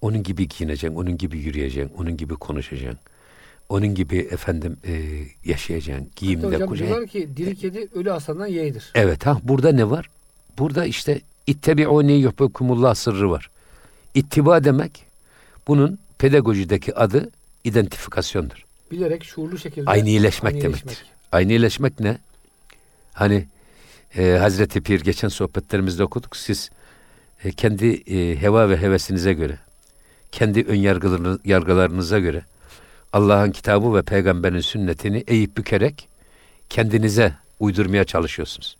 Onun 0.00 0.22
gibi 0.22 0.48
giyineceksin, 0.48 0.96
onun 0.98 1.18
gibi 1.18 1.38
yürüyeceksin, 1.38 1.94
onun 1.98 2.16
gibi 2.16 2.34
konuşacaksın. 2.34 2.98
Onun 3.68 3.94
gibi 3.94 4.18
efendim 4.18 4.76
e, 4.86 5.22
yaşayacaksın. 5.44 6.10
Giyimde 6.16 6.46
Hocam 6.46 6.68
kuşacaksın. 6.68 6.94
diyorlar 6.94 7.08
ki 7.08 7.36
diri 7.36 7.56
kedi 7.56 7.88
ölü 7.94 8.12
aslandan 8.12 8.46
yeğidir. 8.46 8.90
Evet 8.94 9.26
ha 9.26 9.38
burada 9.42 9.72
ne 9.72 9.90
var? 9.90 10.10
Burada 10.58 10.84
işte 10.84 11.20
ittebi'uni 11.48 12.12
yuhbekumullah 12.12 12.94
sırrı 12.94 13.30
var. 13.30 13.50
İttiba 14.14 14.64
demek 14.64 15.04
bunun 15.68 15.98
pedagojideki 16.18 16.94
adı 16.94 17.30
identifikasyondur. 17.64 18.64
Bilerek 18.90 19.24
şuurlu 19.24 19.58
şekilde 19.58 19.90
aynileşmek, 19.90 20.54
aynileşmek. 20.54 20.62
demektir. 20.62 21.06
Aynileşmek 21.32 22.00
ne? 22.00 22.18
Hani 23.12 23.46
e, 24.16 24.30
Hazreti 24.30 24.80
Pir 24.80 25.00
geçen 25.00 25.28
sohbetlerimizde 25.28 26.04
okuduk. 26.04 26.36
Siz 26.36 26.70
e, 27.44 27.52
kendi 27.52 27.86
e, 27.86 28.42
heva 28.42 28.70
ve 28.70 28.76
hevesinize 28.76 29.32
göre, 29.32 29.58
kendi 30.32 30.62
ön 30.62 30.76
yargılarınıza 31.44 32.18
göre 32.18 32.42
Allah'ın 33.12 33.50
kitabı 33.50 33.94
ve 33.94 34.02
peygamberin 34.02 34.60
sünnetini 34.60 35.24
eğip 35.26 35.56
bükerek 35.56 36.08
kendinize 36.68 37.34
uydurmaya 37.60 38.04
çalışıyorsunuz. 38.04 38.76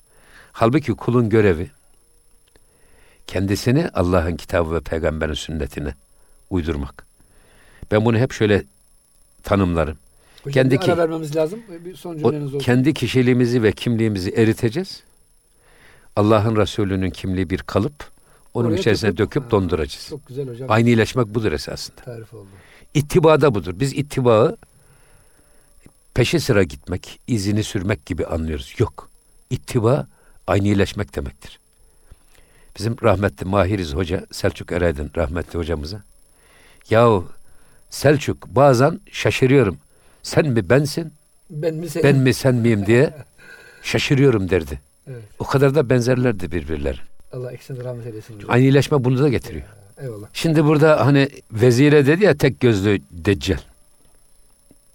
Halbuki 0.53 0.93
kulun 0.93 1.29
görevi 1.29 1.71
kendisini 3.33 3.89
Allah'ın 3.95 4.37
kitabı 4.37 4.75
ve 4.75 4.81
peygamberin 4.81 5.33
sünnetine 5.35 5.95
uydurmak. 6.51 7.07
Ben 7.91 8.05
bunu 8.05 8.19
hep 8.19 8.33
şöyle 8.33 8.65
tanımlarım. 9.43 9.99
Hocam 10.45 10.53
Kendi 10.53 10.79
ki- 10.81 10.97
vermemiz 10.99 11.37
lazım. 11.37 11.61
Bir 11.85 11.97
son 11.97 12.19
cümleniz 12.19 12.47
olsun. 12.47 12.59
kendi 12.59 12.95
kişiliğimizi 12.95 13.63
ve 13.63 13.73
kimliğimizi 13.73 14.31
eriteceğiz. 14.31 15.03
Allah'ın 16.17 16.57
Resulü'nün 16.57 17.11
kimliği 17.11 17.51
bir 17.51 17.59
kalıp 17.59 18.11
onun 18.55 18.69
Oraya 18.69 18.79
içerisine 18.79 19.11
takıp- 19.11 19.19
döküp 19.19 19.45
Ha, 19.45 19.51
donduracağız. 19.51 20.07
Çok 20.09 20.27
güzel 20.27 20.49
hocam. 20.49 20.71
Aynileşmek 20.71 21.27
budur 21.27 21.53
esasında. 21.53 21.97
Tarif 22.05 22.35
oldu. 22.35 22.49
İttibada 22.95 23.55
budur. 23.55 23.75
Biz 23.77 23.93
ittibaı 23.93 24.57
peşi 26.15 26.41
sıra 26.41 26.63
gitmek, 26.63 27.21
izini 27.27 27.65
sürmek 27.65 28.07
gibi 28.07 28.27
anlıyoruz. 28.27 28.75
Yok. 28.79 29.11
İttiba 29.51 30.07
aynileşmek 30.47 31.17
demektir. 31.17 31.58
Bizim 32.79 32.97
rahmetli 33.03 33.47
Mahiriz 33.47 33.95
Hoca, 33.95 34.27
Selçuk 34.33 34.73
Ereydin 34.73 35.11
rahmetli 35.17 35.59
hocamıza. 35.59 36.03
Yahu 36.91 37.27
Selçuk 37.91 38.47
bazen 38.47 39.01
şaşırıyorum. 39.13 39.79
Sen 40.23 40.47
mi 40.47 40.71
bensin, 40.71 41.13
Ben 41.51 41.75
mi 41.75 41.89
sen? 41.89 42.03
ben 42.03 42.17
mi 42.17 42.35
sen 42.35 42.55
miyim 42.55 42.87
diye 42.87 43.15
şaşırıyorum 43.83 44.51
derdi. 44.51 44.81
Evet. 45.11 45.23
O 45.39 45.45
kadar 45.45 45.75
da 45.75 45.91
benzerlerdi 45.91 46.53
birbirleri. 46.53 46.99
Allah 47.33 47.53
ikisine 47.53 47.81
de 47.81 47.85
rahmet 47.85 48.07
eylesin. 48.07 48.35
hocam. 48.35 48.51
Aynileşme 48.51 49.05
bunu 49.05 49.19
da 49.23 49.29
getiriyor. 49.29 49.65
Eyvallah. 50.03 50.27
Şimdi 50.33 50.65
burada 50.65 51.07
hani 51.07 51.29
vezire 51.53 52.07
dedi 52.07 52.25
ya 52.25 52.37
tek 52.37 52.61
gözlü 52.61 53.01
deccal. 53.11 53.59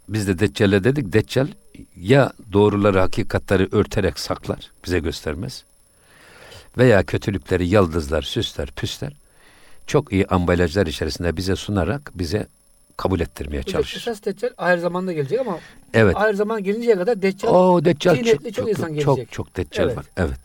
Biz 0.09 0.27
de 0.27 0.39
deccale 0.39 0.83
dedik. 0.83 1.13
Deccal 1.13 1.47
ya 2.01 2.33
doğruları, 2.53 2.99
hakikatleri 2.99 3.67
örterek 3.71 4.19
saklar, 4.19 4.71
bize 4.85 4.99
göstermez. 4.99 5.63
Veya 6.77 7.03
kötülükleri 7.03 7.67
yaldızlar, 7.67 8.21
süsler, 8.21 8.67
püsler. 8.71 9.13
Çok 9.87 10.11
iyi 10.13 10.25
ambalajlar 10.27 10.87
içerisinde 10.87 11.37
bize 11.37 11.55
sunarak 11.55 12.11
bize 12.15 12.47
kabul 12.97 13.19
ettirmeye 13.19 13.63
çalışır. 13.63 13.97
esas 14.01 14.25
Deccal 14.25 14.49
ahir 14.57 14.77
zamanda 14.77 15.13
gelecek 15.13 15.39
ama 15.39 15.59
Evet. 15.93 16.15
ahir 16.17 16.33
zaman 16.33 16.63
gelinceye 16.63 16.95
kadar 16.95 17.21
Deccal 17.21 17.49
O 17.49 17.85
deccal 17.85 18.15
Tinetli 18.15 18.53
çok, 18.53 18.55
çok 18.55 18.69
insan 18.69 18.87
çok, 18.87 18.93
gelecek. 19.17 19.31
çok, 19.31 19.31
çok 19.31 19.57
deccal 19.57 19.83
Evet. 19.85 19.97
var. 19.97 20.05
Evet. 20.17 20.37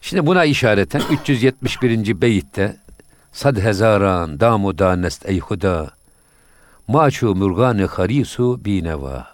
Şimdi 0.00 0.26
buna 0.26 0.44
işareten 0.44 1.02
371. 1.22 2.20
beyitte 2.20 2.76
Sad 3.32 3.56
hezaran 3.56 4.40
damu 4.40 4.78
danest 4.78 5.26
ey 5.28 5.38
huda 5.38 5.90
maçu 6.88 7.34
murgane 7.34 7.84
harisu 7.84 8.64
bineva 8.64 9.26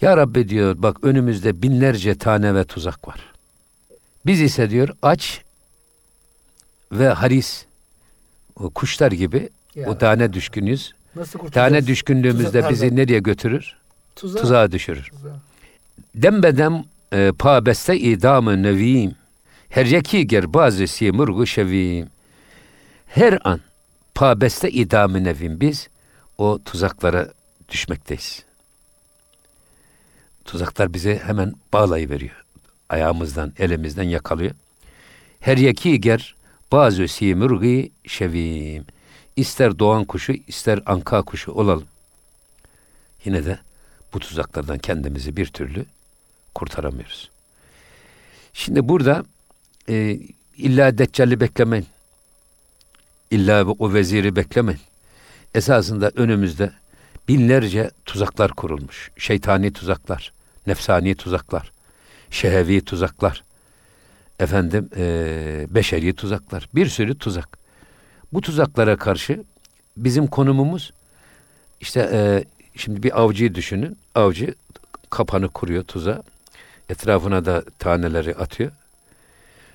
Ya 0.00 0.16
Rabbi 0.16 0.48
diyor 0.48 0.74
bak 0.78 1.04
önümüzde 1.04 1.62
binlerce 1.62 2.14
tane 2.18 2.54
ve 2.54 2.64
tuzak 2.64 3.08
var. 3.08 3.29
Biz 4.26 4.40
ise 4.40 4.70
diyor 4.70 4.88
aç 5.02 5.42
ve 6.92 7.08
haris 7.08 7.64
o 8.56 8.70
kuşlar 8.70 9.12
gibi 9.12 9.48
Ya, 9.74 9.88
o 9.88 9.98
tane 9.98 10.32
düşkünüz. 10.32 10.92
nasıl 11.16 11.38
kurtulacağız? 11.38 11.68
Tane 11.72 11.86
düşkünlüğümüzde 11.86 12.68
bizi 12.70 12.96
nereye 12.96 13.18
götürür? 13.18 13.76
Tuzağa. 14.16 14.40
Tuzağa 14.40 14.72
düşürür. 14.72 15.04
Tuzağa. 15.10 15.40
Dembedem 16.14 16.84
e, 17.12 17.32
pa 17.38 17.66
beste 17.66 17.98
idamı 17.98 18.62
neviyim. 18.62 19.14
Her 19.68 19.86
yeki 19.86 20.26
ger 20.26 20.54
bazı 20.54 20.86
si 20.86 21.12
murgu 21.12 21.46
şeviyim. 21.46 22.08
Her 23.06 23.38
an 23.44 23.60
pa 24.14 24.40
beste 24.40 24.70
idamı 24.70 25.24
nevim 25.24 25.60
biz 25.60 25.88
o 26.38 26.58
tuzaklara 26.64 27.28
düşmekteyiz. 27.68 28.44
Tuzaklar 30.44 30.94
bize 30.94 31.18
hemen 31.18 31.54
bağlayıveriyor. 31.72 32.44
Ayağımızdan, 32.90 33.52
elimizden 33.58 34.02
yakalıyor. 34.02 34.54
Her 35.40 35.56
yeki 35.56 36.00
ger 36.00 36.34
bazı 36.72 37.08
si 37.08 37.34
murgu 37.34 37.88
şeviyim. 38.06 38.84
İster 39.36 39.78
doğan 39.78 40.04
kuşu, 40.04 40.32
ister 40.32 40.80
anka 40.86 41.22
kuşu 41.22 41.52
olalım. 41.52 41.86
Yine 43.24 43.44
de 43.44 43.58
bu 44.14 44.18
tuzaklardan 44.18 44.78
kendimizi 44.78 45.36
bir 45.36 45.46
türlü 45.46 45.84
kurtaramıyoruz. 46.54 47.30
Şimdi 48.52 48.88
burada 48.88 49.24
e, 49.88 50.18
illa 50.56 50.98
Deccal'i 50.98 51.40
beklemeyin. 51.40 51.86
İlla 53.30 53.64
o 53.64 53.92
veziri 53.92 54.36
beklemeyin. 54.36 54.80
Esasında 55.54 56.10
önümüzde 56.14 56.72
binlerce 57.28 57.90
tuzaklar 58.04 58.50
kurulmuş. 58.50 59.10
Şeytani 59.16 59.72
tuzaklar, 59.72 60.32
nefsani 60.66 61.14
tuzaklar, 61.14 61.72
şehevi 62.30 62.80
tuzaklar, 62.80 63.44
efendim 64.40 64.90
e, 64.96 65.66
beşeri 65.70 66.12
tuzaklar, 66.12 66.68
bir 66.74 66.86
sürü 66.86 67.18
tuzak. 67.18 67.58
Bu 68.32 68.40
tuzaklara 68.40 68.96
karşı 68.96 69.44
bizim 69.96 70.26
konumumuz 70.26 70.92
işte 71.80 72.10
e, 72.12 72.44
şimdi 72.76 73.02
bir 73.02 73.20
avcıyı 73.20 73.54
düşünün. 73.54 73.98
Avcı 74.14 74.54
kapanı 75.10 75.48
kuruyor 75.48 75.84
tuza. 75.84 76.22
Etrafına 76.88 77.44
da 77.44 77.64
taneleri 77.78 78.34
atıyor. 78.34 78.70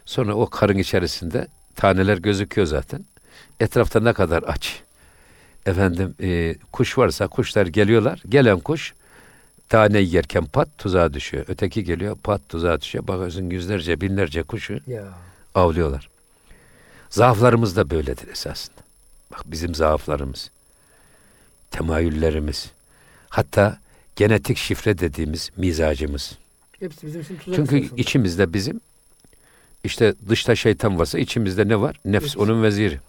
Sonra 0.06 0.34
o 0.36 0.50
karın 0.50 0.78
içerisinde 0.78 1.48
taneler 1.76 2.18
gözüküyor 2.18 2.68
zaten. 2.68 3.06
Etrafta 3.60 4.00
ne 4.00 4.14
kadar 4.14 4.44
aç. 4.44 4.82
Efendim 5.66 6.16
e, 6.22 6.56
kuş 6.72 6.98
varsa 6.98 7.28
kuşlar 7.28 7.68
geliyorlar. 7.68 8.22
Gelen 8.30 8.60
kuş 8.60 8.94
tane 9.70 10.00
yerken 10.00 10.46
pat 10.46 10.70
tuzağa 10.78 11.14
düşüyor. 11.14 11.46
Öteki 11.48 11.84
geliyor 11.84 12.18
pat 12.24 12.50
tuzağa 12.50 12.82
düşüyor. 12.82 13.08
Bakıyorsun 13.08 13.50
yüzlerce 13.50 14.02
binlerce 14.02 14.44
kuşu 14.44 14.80
Ya. 14.88 15.04
avlıyorlar. 15.56 16.10
Zaaflarımız 17.10 17.76
da 17.76 17.90
böyledir 17.90 18.28
esasında. 18.28 18.76
Bak 19.32 19.42
bizim 19.46 19.76
zaaflarımız, 19.76 20.50
temayüllerimiz, 21.72 22.72
hatta 23.30 23.80
genetik 24.16 24.58
şifre 24.58 24.98
dediğimiz 24.98 25.52
mizacımız. 25.58 26.38
Hepsi 26.80 27.08
bizim 27.08 27.22
için 27.22 27.36
tuzak 27.38 27.56
Çünkü 27.56 27.78
esasında. 27.80 28.02
içimizde 28.02 28.54
bizim 28.54 28.82
işte 29.84 30.14
dışta 30.30 30.56
şeytan 30.56 31.00
varsa 31.00 31.20
içimizde 31.20 31.68
ne 31.68 31.82
var? 31.82 32.00
Nefs 32.06 32.24
Nefs. 32.24 32.38
onun 32.38 32.64
veziri. 32.64 33.00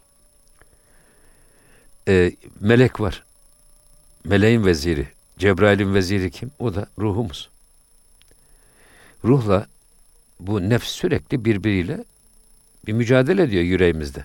Ee, 2.09 2.33
melek 2.61 3.01
var. 3.01 3.25
Meleğin 4.25 4.65
veziri. 4.67 5.09
Cebrail'in 5.39 5.95
veziri 5.95 6.31
kim? 6.31 6.51
O 6.59 6.75
da 6.75 6.87
ruhumuz. 6.99 7.49
Ruhla 9.25 9.67
bu 10.41 10.69
nefs 10.69 10.89
sürekli 10.89 11.45
birbiriyle 11.45 12.05
bir 12.87 12.93
mücadele 12.93 13.43
ediyor 13.43 13.63
yüreğimizde. 13.63 14.25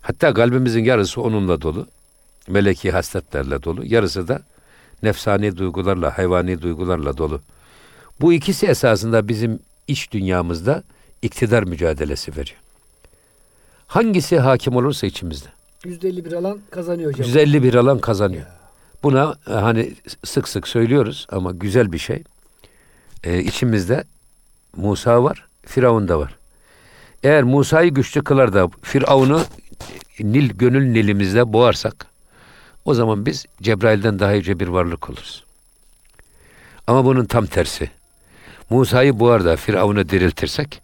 Hatta 0.00 0.34
kalbimizin 0.34 0.84
yarısı 0.84 1.22
onunla 1.22 1.62
dolu. 1.62 1.86
Meleki 2.48 2.90
hasletlerle 2.90 3.62
dolu. 3.62 3.84
Yarısı 3.86 4.28
da 4.28 4.42
nefsani 5.02 5.56
duygularla, 5.56 6.18
hayvani 6.18 6.62
duygularla 6.62 7.16
dolu. 7.16 7.40
Bu 8.20 8.32
ikisi 8.32 8.66
esasında 8.66 9.28
bizim 9.28 9.58
iç 9.88 10.12
dünyamızda 10.12 10.82
iktidar 11.22 11.62
mücadelesi 11.62 12.32
veriyor. 12.32 12.58
Hangisi 13.86 14.38
hakim 14.38 14.76
olursa 14.76 15.06
içimizde. 15.06 15.48
%51 15.84 16.36
alan 16.36 16.60
kazanıyor 16.70 17.12
hocam. 17.12 17.26
151 17.26 17.74
alan 17.74 17.98
kazanıyor. 17.98 18.46
Buna 19.02 19.34
e, 19.48 19.52
hani 19.52 19.94
sık 20.24 20.48
sık 20.48 20.68
söylüyoruz 20.68 21.26
ama 21.30 21.52
güzel 21.52 21.92
bir 21.92 21.98
şey. 21.98 22.22
Ee, 23.24 23.38
içimizde 23.38 24.04
Musa 24.76 25.24
var, 25.24 25.46
Firavun 25.66 26.08
da 26.08 26.18
var. 26.18 26.38
Eğer 27.22 27.42
Musa'yı 27.42 27.94
güçlü 27.94 28.24
kılar 28.24 28.52
da 28.52 28.68
Firavun'u 28.82 29.42
Nil 30.20 30.50
gönül 30.54 30.86
nilimizde 30.92 31.52
boğarsak 31.52 32.06
o 32.84 32.94
zaman 32.94 33.26
biz 33.26 33.46
Cebrail'den 33.62 34.18
daha 34.18 34.32
yüce 34.32 34.60
bir 34.60 34.68
varlık 34.68 35.10
oluruz. 35.10 35.44
Ama 36.86 37.04
bunun 37.04 37.24
tam 37.24 37.46
tersi. 37.46 37.90
Musa'yı 38.70 39.20
boğar 39.20 39.44
da 39.44 39.56
Firavun'u 39.56 40.08
diriltirsek 40.08 40.82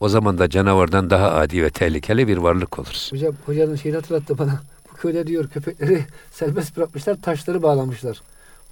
o 0.00 0.08
zaman 0.08 0.38
da 0.38 0.50
canavardan 0.50 1.10
daha 1.10 1.30
adi 1.30 1.62
ve 1.62 1.70
tehlikeli 1.70 2.28
bir 2.28 2.36
varlık 2.36 2.78
oluruz. 2.78 3.08
Hocam 3.12 3.34
hocanın 3.46 3.76
şeyini 3.76 3.96
hatırlattı 3.96 4.38
bana. 4.38 4.60
Köyde 5.00 5.26
diyor 5.26 5.48
köpekleri 5.48 6.04
serbest 6.32 6.76
bırakmışlar, 6.76 7.16
taşları 7.22 7.62
bağlamışlar. 7.62 8.22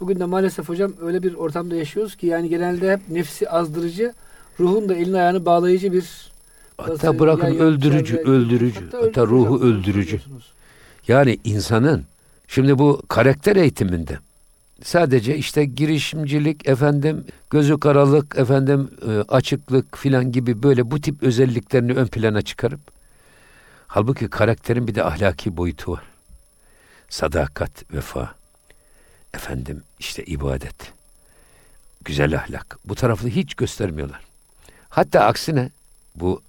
Bugün 0.01 0.21
de 0.21 0.25
maalesef 0.25 0.69
hocam 0.69 0.93
öyle 1.03 1.23
bir 1.23 1.35
ortamda 1.35 1.77
yaşıyoruz 1.77 2.17
ki 2.17 2.27
yani 2.27 2.49
genelde 2.49 2.93
hep 2.93 3.01
nefsi 3.09 3.51
azdırıcı, 3.51 4.13
ruhun 4.61 4.89
da 4.89 4.95
elini 4.95 5.17
ayağını 5.17 5.45
bağlayıcı 5.45 5.93
bir 5.93 6.31
Hatta 6.79 7.19
bırakın 7.19 7.59
öldürücü, 7.59 8.17
çevre- 8.17 8.29
öldürücü. 8.29 8.85
Hatta, 8.85 8.99
öldürücü 8.99 9.21
ruhu 9.21 9.55
hocam, 9.55 9.69
öldürücü. 9.69 10.21
Yani 11.09 11.39
insanın 11.45 12.05
şimdi 12.49 12.79
bu 12.79 13.03
karakter 13.09 13.57
eğitiminde 13.57 14.19
sadece 14.83 15.37
işte 15.37 15.65
girişimcilik, 15.65 16.69
efendim 16.69 17.25
gözü 17.51 17.81
karalık, 17.81 18.39
efendim 18.39 18.91
e, 19.09 19.11
açıklık 19.11 19.99
filan 19.99 20.33
gibi 20.33 20.63
böyle 20.63 20.91
bu 20.91 21.01
tip 21.01 21.23
özelliklerini 21.23 21.93
ön 21.93 22.07
plana 22.07 22.43
çıkarıp 22.43 22.81
halbuki 23.87 24.29
karakterin 24.29 24.87
bir 24.87 24.95
de 24.95 25.05
ahlaki 25.05 25.57
boyutu 25.57 25.93
var. 25.93 26.18
Sadakat, 27.09 27.93
vefa. 27.95 28.35
efendim 29.35 29.83
işte 29.99 30.25
ibadet, 30.25 30.93
güzel 32.05 32.37
ahlak. 32.37 32.79
Bu 32.85 32.95
tarafı 32.95 33.29
hiç 33.29 33.55
göstermiyorlar. 33.55 34.21
Hatta 34.89 35.21
aksine 35.25 35.71
bu 36.15 36.43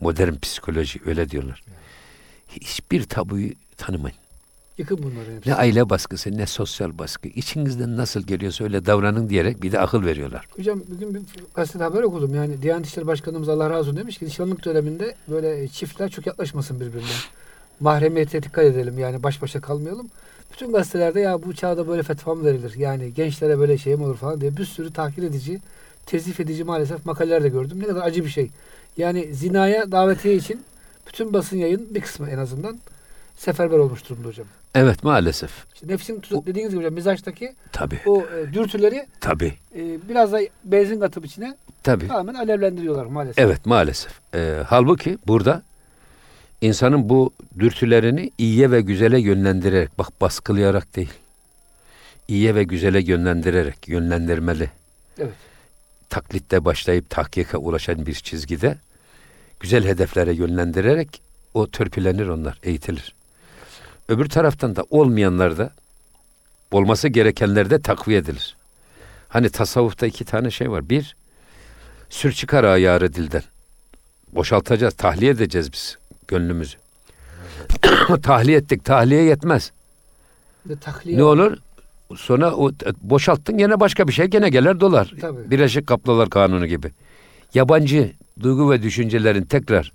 modern 0.00 0.34
psikoloji 0.42 1.00
öyle 1.06 1.30
diyorlar. 1.30 1.64
Hiçbir 2.48 3.04
tabuyu 3.04 3.50
tanımayın. 3.76 4.16
Yıkın 4.78 5.02
bunları 5.02 5.34
hepsi. 5.36 5.50
Ne 5.50 5.54
aile 5.54 5.90
baskısı 5.90 6.38
ne 6.38 6.46
sosyal 6.46 6.98
baskı. 6.98 7.28
İçinizden 7.28 7.96
nasıl 7.96 8.22
geliyorsa 8.22 8.64
öyle 8.64 8.86
davranın 8.86 9.28
diyerek 9.28 9.62
bir 9.62 9.72
de 9.72 9.80
akıl 9.80 10.04
veriyorlar. 10.04 10.46
Hocam 10.56 10.82
bugün 10.88 11.14
bir 11.14 11.22
gazetede 11.54 11.82
haber 11.82 12.02
okudum. 12.02 12.34
Yani 12.34 12.62
Diyanet 12.62 12.86
İşleri 12.86 13.06
Başkanımız 13.06 13.48
Allah 13.48 13.70
razı 13.70 13.80
olsun 13.80 13.96
demiş 13.96 14.18
ki 14.18 14.24
nişanlık 14.24 14.64
döneminde 14.64 15.14
böyle 15.28 15.68
çiftler 15.68 16.10
çok 16.10 16.26
yaklaşmasın 16.26 16.80
birbirine. 16.80 17.06
Mahremiyete 17.80 18.42
dikkat 18.42 18.64
edelim 18.64 18.98
yani 18.98 19.22
baş 19.22 19.42
başa 19.42 19.60
kalmayalım. 19.60 20.06
Bütün 20.52 20.72
gazetelerde 20.72 21.20
ya 21.20 21.42
bu 21.42 21.54
çağda 21.54 21.88
böyle 21.88 22.02
fetva 22.02 22.34
mı 22.34 22.44
verilir? 22.44 22.72
Yani 22.76 23.14
gençlere 23.14 23.58
böyle 23.58 23.78
şey 23.78 23.96
mi 23.96 24.04
olur 24.04 24.16
falan 24.16 24.40
diye 24.40 24.56
bir 24.56 24.64
sürü 24.64 24.92
tahkir 24.92 25.22
edici, 25.22 25.60
tezif 26.06 26.40
edici 26.40 26.64
maalesef 26.64 27.06
makaleler 27.06 27.42
de 27.42 27.48
gördüm. 27.48 27.78
Ne 27.80 27.86
kadar 27.86 28.02
acı 28.06 28.24
bir 28.24 28.30
şey. 28.30 28.50
Yani 28.96 29.34
zinaya 29.34 29.92
davetiye 29.92 30.34
için 30.34 30.60
bütün 31.08 31.32
basın 31.32 31.56
yayın 31.56 31.86
bir 31.94 32.00
kısmı 32.00 32.30
en 32.30 32.38
azından 32.38 32.78
seferber 33.36 33.78
olmuş 33.78 34.08
durumda 34.08 34.28
hocam. 34.28 34.46
Evet 34.74 35.04
maalesef. 35.04 35.50
İşte 35.74 35.88
nefsin 35.88 36.20
tuzu- 36.20 36.46
dediğiniz 36.46 36.70
gibi 36.72 36.80
hocam 36.80 36.94
mizaçtaki 36.94 37.54
Tabii. 37.72 38.00
o 38.06 38.20
e, 38.22 38.52
dürtüleri 38.52 39.06
Tabii. 39.20 39.52
e, 39.76 40.08
biraz 40.08 40.32
da 40.32 40.40
benzin 40.64 41.00
katıp 41.00 41.26
içine 41.26 41.56
Tabii. 41.82 42.08
tamamen 42.08 42.34
alevlendiriyorlar 42.34 43.06
maalesef. 43.06 43.38
Evet 43.38 43.66
maalesef. 43.66 44.12
Ee, 44.34 44.62
halbuki 44.66 45.18
burada 45.26 45.62
insanın 46.60 47.08
bu 47.08 47.30
dürtülerini 47.58 48.30
iyiye 48.38 48.70
ve 48.70 48.80
güzele 48.80 49.20
yönlendirerek, 49.20 49.98
bak 49.98 50.20
baskılayarak 50.20 50.96
değil, 50.96 51.12
iyiye 52.28 52.54
ve 52.54 52.64
güzele 52.64 53.00
yönlendirerek, 53.00 53.88
yönlendirmeli. 53.88 54.70
Evet. 55.18 55.34
Taklitte 56.10 56.64
başlayıp 56.64 57.10
tahkike 57.10 57.56
ulaşan 57.56 58.06
bir 58.06 58.14
çizgide 58.14 58.78
güzel 59.60 59.84
hedeflere 59.84 60.32
yönlendirerek 60.32 61.22
o 61.54 61.70
törpülenir 61.70 62.26
onlar, 62.26 62.58
eğitilir. 62.62 63.14
Öbür 64.08 64.28
taraftan 64.28 64.76
da 64.76 64.84
olmayanlar 64.90 65.58
da 65.58 65.70
olması 66.70 67.08
gerekenler 67.08 67.70
de 67.70 67.82
takviye 67.82 68.18
edilir. 68.18 68.56
Hani 69.28 69.50
tasavvufta 69.50 70.06
iki 70.06 70.24
tane 70.24 70.50
şey 70.50 70.70
var. 70.70 70.88
Bir, 70.88 71.16
sür 72.10 72.32
çıkar 72.32 72.64
ayarı 72.64 73.14
dilden. 73.14 73.42
Boşaltacağız, 74.32 74.94
tahliye 74.94 75.30
edeceğiz 75.30 75.72
biz 75.72 75.98
gönlümüzü. 76.28 76.76
tahliye 78.22 78.58
ettik, 78.58 78.84
tahliye 78.84 79.22
yetmez. 79.22 79.72
Bir 80.64 80.70
de 80.70 80.76
tahliye 80.80 81.18
Ne 81.18 81.22
olur? 81.24 81.56
Sonra 82.16 82.54
o 82.54 82.70
boşalttın 83.02 83.58
gene 83.58 83.80
başka 83.80 84.08
bir 84.08 84.12
şey 84.12 84.26
gene 84.26 84.48
gelir 84.48 84.80
dolar. 84.80 85.12
Tabii. 85.20 85.50
Birleşik 85.50 85.86
Kaplılar 85.86 86.30
Kanunu 86.30 86.66
gibi. 86.66 86.90
Yabancı 87.54 88.12
duygu 88.42 88.70
ve 88.70 88.82
düşüncelerin 88.82 89.42
tekrar 89.42 89.92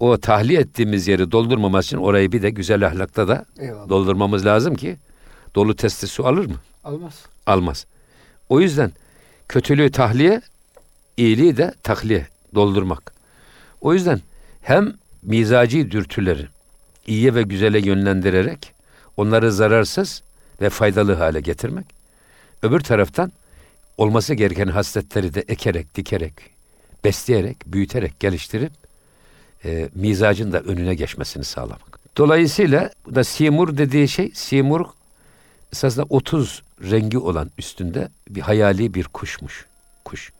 o 0.00 0.18
tahliye 0.18 0.60
ettiğimiz 0.60 1.08
yeri 1.08 1.32
doldurmaması 1.32 1.86
için 1.86 1.96
orayı 1.96 2.32
bir 2.32 2.42
de 2.42 2.50
güzel 2.50 2.86
ahlakta 2.86 3.28
da 3.28 3.44
Eyvallah. 3.58 3.88
doldurmamız 3.88 4.46
lazım 4.46 4.74
ki 4.74 4.96
dolu 5.54 5.76
testi 5.76 6.06
su 6.06 6.26
alır 6.26 6.46
mı? 6.46 6.56
Almaz. 6.84 7.24
Almaz. 7.46 7.86
O 8.48 8.60
yüzden 8.60 8.92
kötülüğü 9.48 9.90
tahliye, 9.90 10.40
iyiliği 11.16 11.56
de 11.56 11.74
tahliye, 11.82 12.26
doldurmak. 12.54 13.12
O 13.80 13.94
yüzden 13.94 14.20
hem 14.62 14.92
mizaci 15.22 15.90
dürtüleri 15.90 16.46
iyiye 17.06 17.34
ve 17.34 17.42
güzele 17.42 17.80
yönlendirerek 17.80 18.72
onları 19.16 19.52
zararsız 19.52 20.22
ve 20.60 20.70
faydalı 20.70 21.14
hale 21.14 21.40
getirmek. 21.40 21.86
Öbür 22.62 22.80
taraftan 22.80 23.32
olması 23.96 24.34
gereken 24.34 24.66
hasletleri 24.66 25.34
de 25.34 25.40
ekerek, 25.48 25.94
dikerek, 25.94 26.34
besleyerek, 27.04 27.56
büyüterek, 27.66 28.20
geliştirip 28.20 28.72
e, 29.64 29.88
mizacın 29.94 30.52
da 30.52 30.60
önüne 30.60 30.94
geçmesini 30.94 31.44
sağlamak. 31.44 32.00
Dolayısıyla 32.16 32.90
bu 33.06 33.14
da 33.14 33.24
simur 33.24 33.76
dediği 33.78 34.08
şey, 34.08 34.30
simur 34.34 34.86
esasında 35.72 36.06
30 36.08 36.62
rengi 36.82 37.18
olan 37.18 37.50
üstünde 37.58 38.08
bir 38.28 38.40
hayali 38.40 38.94
bir 38.94 39.04
kuşmuş. 39.04 39.66
Kuş. 40.04 40.32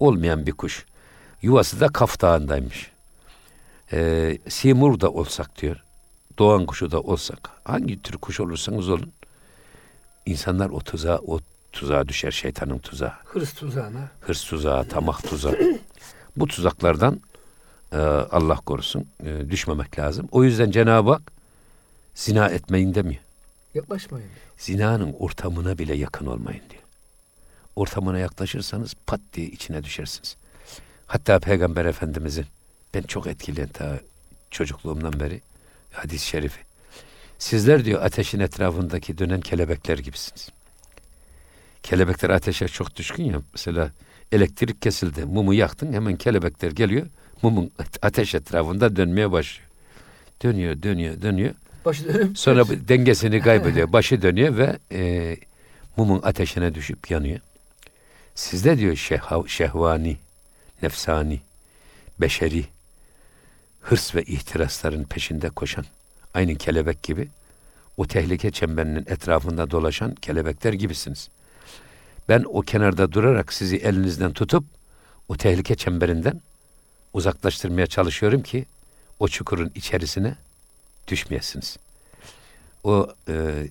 Olmayan 0.00 0.46
bir 0.46 0.52
kuş. 0.52 0.84
Yuvası 1.42 1.80
da 1.80 1.88
Kaf 1.88 2.20
Dağı'ndaymış. 2.20 2.90
Ee, 3.92 4.38
simur 4.48 5.00
da 5.00 5.10
olsak 5.12 5.60
diyor. 5.62 5.82
Doğan 6.38 6.66
kuşu 6.66 6.90
da 6.90 7.00
olsak. 7.00 7.50
Hangi 7.64 8.02
tür 8.02 8.18
kuş 8.18 8.40
olursanız 8.40 8.88
olun. 8.88 9.12
insanlar 10.26 10.70
o 10.70 10.80
tuzağa, 10.80 11.18
o 11.18 11.40
tuzağa 11.72 12.08
düşer 12.08 12.30
şeytanın 12.30 12.78
tuzağı. 12.78 13.12
Hırs 13.24 13.54
tuzağına. 13.54 14.10
Hırs 14.20 14.44
tuzağı, 14.44 14.88
tamah 14.88 15.22
tuzağı. 15.22 15.58
Bu 16.36 16.46
tuzaklardan 16.46 17.20
e, 17.92 17.96
Allah 18.30 18.56
korusun 18.56 19.06
e, 19.24 19.50
düşmemek 19.50 19.98
lazım. 19.98 20.28
O 20.32 20.44
yüzden 20.44 20.70
Cenab-ı 20.70 21.10
Hak 21.10 21.32
zina 22.14 22.48
etmeyin 22.48 22.94
demiyor 22.94 23.20
Yaklaşmayın. 23.74 24.28
zinanın 24.58 25.12
ortamına 25.18 25.78
bile 25.78 25.94
yakın 25.94 26.26
olmayın 26.26 26.62
diyor. 26.70 26.82
Ortamına 27.76 28.18
yaklaşırsanız 28.18 28.94
pat 29.06 29.20
diye 29.32 29.46
içine 29.46 29.84
düşersiniz. 29.84 30.36
Hatta 31.06 31.38
Peygamber 31.38 31.84
Efendimizin 31.84 32.46
ben 32.96 33.02
çok 33.02 33.26
etkileyen 33.26 33.68
ta 33.68 33.98
çocukluğumdan 34.50 35.20
beri 35.20 35.40
hadis-i 35.92 36.26
şerifi. 36.26 36.60
Sizler 37.38 37.84
diyor 37.84 38.02
ateşin 38.02 38.40
etrafındaki 38.40 39.18
dönen 39.18 39.40
kelebekler 39.40 39.98
gibisiniz. 39.98 40.48
Kelebekler 41.82 42.30
ateşe 42.30 42.68
çok 42.68 42.96
düşkün 42.96 43.24
ya. 43.24 43.42
Mesela 43.52 43.90
elektrik 44.32 44.82
kesildi, 44.82 45.24
mumu 45.24 45.54
yaktın 45.54 45.92
hemen 45.92 46.16
kelebekler 46.16 46.70
geliyor. 46.70 47.06
Mumun 47.42 47.70
ateş 48.02 48.34
etrafında 48.34 48.96
dönmeye 48.96 49.32
başlıyor. 49.32 49.68
Dönüyor, 50.42 50.82
dönüyor, 50.82 51.22
dönüyor. 51.22 51.54
Başı 51.84 52.14
dönüp 52.14 52.38
Sonra 52.38 52.64
dengesini 52.88 53.40
kaybediyor. 53.40 53.92
Başı 53.92 54.22
dönüyor 54.22 54.56
ve 54.56 54.78
e, 54.92 55.36
mumun 55.96 56.20
ateşine 56.22 56.74
düşüp 56.74 57.10
yanıyor. 57.10 57.40
Sizde 58.34 58.78
diyor 58.78 58.96
şehva, 58.96 59.48
şehvani, 59.48 60.16
nefsani, 60.82 61.40
beşeri, 62.20 62.64
hırs 63.86 64.14
ve 64.14 64.22
ihtirasların 64.22 65.04
peşinde 65.04 65.50
koşan, 65.50 65.84
aynı 66.34 66.54
kelebek 66.54 67.02
gibi, 67.02 67.28
o 67.96 68.06
tehlike 68.06 68.50
çemberinin 68.50 69.04
etrafında 69.06 69.70
dolaşan 69.70 70.14
kelebekler 70.14 70.72
gibisiniz. 70.72 71.28
Ben 72.28 72.44
o 72.48 72.60
kenarda 72.60 73.12
durarak 73.12 73.52
sizi 73.52 73.76
elinizden 73.76 74.32
tutup 74.32 74.64
o 75.28 75.36
tehlike 75.36 75.74
çemberinden 75.74 76.40
uzaklaştırmaya 77.12 77.86
çalışıyorum 77.86 78.42
ki 78.42 78.66
o 79.18 79.28
çukurun 79.28 79.72
içerisine 79.74 80.34
düşmeyesiniz. 81.08 81.76
O 82.84 83.08
e, 83.28 83.66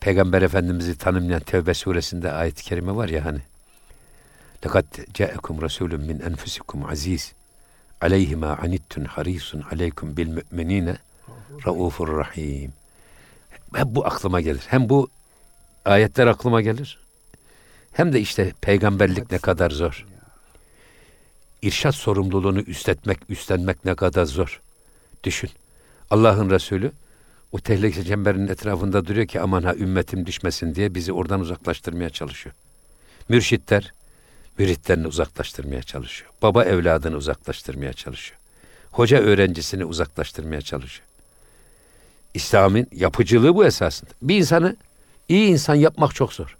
Peygamber 0.00 0.42
Efendimiz'i 0.42 0.98
tanımlayan 0.98 1.40
Tevbe 1.40 1.74
suresinde 1.74 2.32
ayet-i 2.32 2.64
kerime 2.64 2.96
var 2.96 3.08
ya 3.08 3.24
hani. 3.24 3.40
Lekat 4.66 4.84
ce'ekum 5.14 5.62
rasulun 5.62 6.00
min 6.00 6.20
enfusikum 6.20 6.84
aziz 6.84 7.32
aleyhima 8.00 8.58
anittun 8.62 9.04
harisun 9.04 9.64
aleykum 9.72 10.16
bil 10.16 10.28
müminine 10.50 10.96
raufur 11.66 12.18
rahim. 12.18 12.72
Hem 13.74 13.94
bu 13.94 14.06
aklıma 14.06 14.40
gelir. 14.40 14.62
Hem 14.66 14.88
bu 14.88 15.08
ayetler 15.84 16.26
aklıma 16.26 16.62
gelir. 16.62 16.98
Hem 17.92 18.12
de 18.12 18.20
işte 18.20 18.52
peygamberlik 18.60 19.32
ne 19.32 19.38
kadar 19.38 19.70
zor. 19.70 20.06
İrşat 21.62 21.94
sorumluluğunu 21.94 22.60
üstletmek, 22.60 23.18
üstlenmek 23.28 23.84
ne 23.84 23.94
kadar 23.94 24.24
zor. 24.24 24.60
Düşün. 25.24 25.50
Allah'ın 26.10 26.50
Resulü 26.50 26.92
o 27.52 27.58
tehlike 27.58 28.04
çemberinin 28.04 28.48
etrafında 28.48 29.06
duruyor 29.06 29.26
ki 29.26 29.40
aman 29.40 29.62
ha 29.62 29.74
ümmetim 29.74 30.26
düşmesin 30.26 30.74
diye 30.74 30.94
bizi 30.94 31.12
oradan 31.12 31.40
uzaklaştırmaya 31.40 32.10
çalışıyor. 32.10 32.54
Mürşitler, 33.28 33.92
müritlerini 34.58 35.06
uzaklaştırmaya 35.06 35.82
çalışıyor. 35.82 36.30
Baba 36.42 36.64
evladını 36.64 37.16
uzaklaştırmaya 37.16 37.92
çalışıyor. 37.92 38.40
Hoca 38.92 39.18
öğrencisini 39.18 39.84
uzaklaştırmaya 39.84 40.60
çalışıyor. 40.60 41.08
İslam'ın 42.34 42.86
yapıcılığı 42.92 43.54
bu 43.54 43.64
esasında. 43.64 44.10
Bir 44.22 44.36
insanı 44.36 44.76
iyi 45.28 45.48
insan 45.48 45.74
yapmak 45.74 46.14
çok 46.14 46.32
zor. 46.32 46.56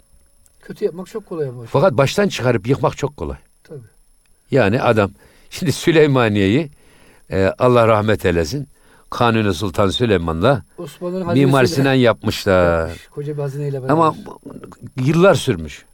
kötü 0.63 0.85
yapmak 0.85 1.07
çok 1.07 1.27
kolay 1.27 1.49
ama. 1.49 1.65
Fakat 1.67 1.93
baştan 1.93 2.29
çıkarıp 2.29 2.67
yıkmak 2.67 2.97
çok 2.97 3.17
kolay. 3.17 3.37
Tabii. 3.65 3.79
Yani 4.51 4.83
adam 4.83 5.11
şimdi 5.51 5.73
Süleymaniye'yi 5.73 6.71
e, 7.31 7.53
Allah 7.59 7.89
rahmet 7.89 8.27
eylesin 8.27 8.69
Kanuni 9.11 9.55
Sultan 9.55 9.89
Süleyman'la 9.89 10.63
Mimar 11.35 11.65
Sinan 11.65 11.95
yapmışlar. 11.95 12.81
yapmış. 12.89 13.07
Koca 13.07 13.37
bir 13.37 13.43
hazineyle 13.43 13.83
beraber. 13.83 13.93
Ama 13.93 14.15
yıllar 14.97 15.35
sürmüş. 15.35 15.85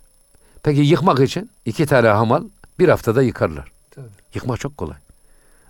Peki 0.64 0.80
yıkmak 0.80 1.20
için 1.20 1.50
iki 1.64 1.86
tane 1.86 2.08
hamal 2.08 2.42
bir 2.78 2.88
haftada 2.88 3.22
yıkarlar. 3.22 3.72
Tabii. 3.90 4.06
Yıkmak 4.34 4.60
çok 4.60 4.76
kolay. 4.76 4.96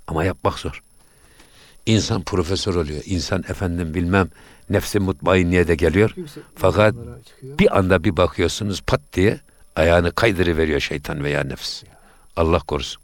Ama 0.07 0.25
yapmak 0.25 0.59
zor. 0.59 0.83
İnsan 1.87 2.23
profesör 2.23 2.75
oluyor. 2.75 3.03
İnsan 3.07 3.45
efendim 3.49 3.95
bilmem 3.95 4.29
nefsi 4.71 4.99
mutmainniye 4.99 5.69
de 5.69 5.75
geliyor. 5.75 6.13
Yüksek 6.17 6.43
Fakat 6.57 6.95
bir 7.43 7.79
anda 7.79 8.05
bir 8.05 8.17
bakıyorsunuz 8.17 8.83
pat 8.83 9.01
diye 9.13 9.41
ayağını 9.77 10.13
kaydırıveriyor 10.13 10.81
şeytan 10.81 11.25
veya 11.25 11.45
nefs. 11.45 11.83
Allah 12.37 12.59
korusun. 12.59 13.03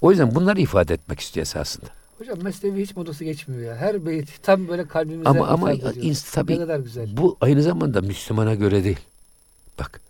O 0.00 0.10
yüzden 0.10 0.34
bunları 0.34 0.60
ifade 0.60 0.94
etmek 0.94 1.20
istiyor 1.20 1.42
esasında. 1.42 1.86
Hocam 2.18 2.38
Mesnevi 2.42 2.82
hiç 2.82 2.96
modası 2.96 3.24
geçmiyor 3.24 3.62
ya. 3.62 3.76
Her 3.76 4.06
beyt 4.06 4.42
tam 4.42 4.68
böyle 4.68 4.86
kalbimize 4.88 5.28
Ama 5.28 5.46
ama 5.46 5.72
ins- 5.72 6.34
tabii 6.34 6.52
Ne 6.52 6.58
kadar 6.58 6.78
güzel. 6.78 7.16
bu 7.16 7.36
aynı 7.40 7.62
zamanda 7.62 8.00
Müslümana 8.00 8.54
göre 8.54 8.84
değil. 8.84 9.00
Bak 9.78 10.00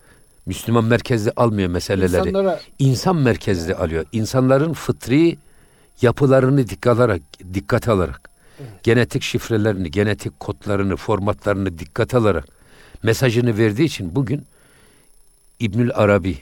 Müslüman 0.46 0.84
merkezli 0.84 1.32
almıyor 1.36 1.68
meseleleri. 1.68 2.28
İnsanlara 2.28 2.60
İnsan 2.78 3.16
merkezli 3.16 3.74
alıyor. 3.74 4.04
İnsanların 4.12 4.72
fıtri 4.72 5.36
yapılarını 6.02 6.68
dikkat 6.68 6.96
alarak, 6.98 7.22
dikkat 7.54 7.88
alarak 7.88 8.30
Evet. 8.60 8.84
genetik 8.84 9.22
şifrelerini, 9.22 9.90
genetik 9.90 10.40
kodlarını, 10.40 10.96
formatlarını 10.96 11.78
dikkat 11.78 12.14
alarak 12.14 12.44
mesajını 13.02 13.58
verdiği 13.58 13.84
için 13.84 14.14
bugün 14.14 14.46
İbnül 15.60 15.90
Arabi, 15.94 16.38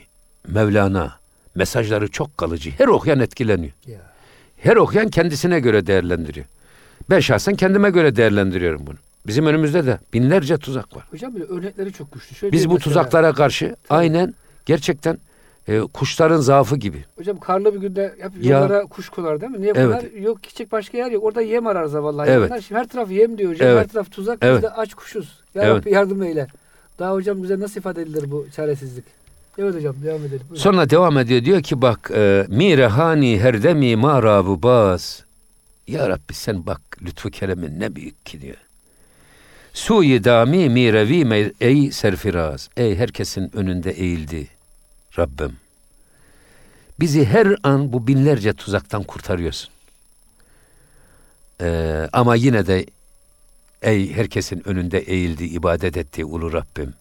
Mevlana 0.47 1.13
mesajları 1.55 2.07
çok 2.11 2.37
kalıcı. 2.37 2.71
Her 2.71 2.87
okuyan 2.87 3.19
etkileniyor. 3.19 3.73
ya. 3.87 4.13
Her 4.57 4.75
okuyan 4.75 5.09
kendisine 5.09 5.59
göre 5.59 5.87
değerlendiriyor. 5.87 6.45
Ben 7.09 7.19
şahsen 7.19 7.55
kendime 7.55 7.89
göre 7.89 8.15
değerlendiriyorum 8.15 8.87
bunu. 8.87 8.97
Bizim 9.27 9.45
önümüzde 9.45 9.85
de 9.85 9.99
binlerce 10.13 10.57
tuzak 10.57 10.95
var. 10.95 11.03
Hocam 11.11 11.33
örnekleri 11.49 11.93
çok 11.93 12.11
güçlü. 12.11 12.35
Şöyle 12.35 12.51
Biz 12.53 12.69
bu 12.69 12.73
mesela- 12.73 12.83
tuzaklara 12.83 13.33
karşı 13.33 13.75
aynen 13.89 14.33
gerçekten 14.65 15.17
e, 15.67 15.79
kuşların 15.81 16.37
zaafı 16.41 16.75
gibi. 16.77 17.05
Hocam 17.17 17.39
karlı 17.39 17.73
bir 17.75 17.79
günde 17.79 18.15
hep 18.19 18.31
Ya. 18.45 18.57
yollara 18.59 18.83
kuş 18.85 19.09
konar 19.09 19.41
değil 19.41 19.51
mi? 19.51 19.61
Niye 19.61 19.73
Evet. 19.75 19.85
konar? 19.99 20.21
Yok 20.21 20.43
gidecek 20.43 20.71
başka 20.71 20.97
yer 20.97 21.11
yok. 21.11 21.23
Orada 21.23 21.41
yem 21.41 21.67
ararız 21.67 21.93
vallahi. 21.95 22.29
Evet. 22.29 22.41
hayvanlar. 22.41 22.61
Şimdi 22.61 22.79
her 22.79 22.87
taraf 22.87 23.11
yem 23.11 23.37
diyor 23.37 23.51
hocam. 23.51 23.67
Evet. 23.67 23.79
Her 23.83 23.87
taraf 23.87 24.11
tuzak. 24.11 24.37
Evet. 24.41 24.55
Biz 24.55 24.63
de 24.63 24.69
aç 24.69 24.93
kuşuz. 24.93 25.39
Ya 25.55 25.63
Evet. 25.63 25.75
Rabbi 25.75 25.91
yardım 25.93 26.23
eyle. 26.23 26.47
Daha 26.99 27.13
hocam 27.13 27.43
bize 27.43 27.59
nasıl 27.59 27.79
ifade 27.79 28.01
edilir 28.01 28.31
bu 28.31 28.47
çaresizlik? 28.55 29.05
Evet 29.57 29.75
hocam 29.75 29.95
devam 30.03 30.21
edelim. 30.21 30.41
Buyurun. 30.49 30.55
Sonra 30.63 30.89
devam 30.89 31.17
ediyor 31.17 31.45
diyor 31.45 31.61
ki 31.63 31.81
bak 31.81 32.11
e, 32.13 32.45
mirehani 32.49 33.39
herdemi 33.39 33.95
marabu 33.95 34.63
baz. 34.63 35.23
Ya 35.87 36.09
Rabbi 36.09 36.33
sen 36.33 36.65
bak 36.65 36.81
lütfu 37.01 37.29
keremin 37.29 37.79
ne 37.79 37.95
büyük 37.95 38.25
ki 38.25 38.41
diyor. 38.41 38.57
Suyi 39.73 40.23
dami 40.23 40.69
mirevi 40.69 41.53
ey 41.61 41.91
serfiraz. 41.91 42.69
Ey 42.77 42.95
herkesin 42.95 43.55
önünde 43.57 43.91
eğildi 43.91 44.47
Rabbim. 45.17 45.57
Bizi 46.99 47.25
her 47.25 47.55
an 47.63 47.93
bu 47.93 48.07
binlerce 48.07 48.53
tuzaktan 48.53 49.03
kurtarıyorsun. 49.03 49.69
Ee, 51.61 52.09
ama 52.13 52.35
yine 52.35 52.67
de 52.67 52.85
ey 53.81 54.13
herkesin 54.13 54.67
önünde 54.67 54.99
eğildi, 54.99 55.43
ibadet 55.43 55.97
etti 55.97 56.25
ulu 56.25 56.53
Rabbim. 56.53 56.93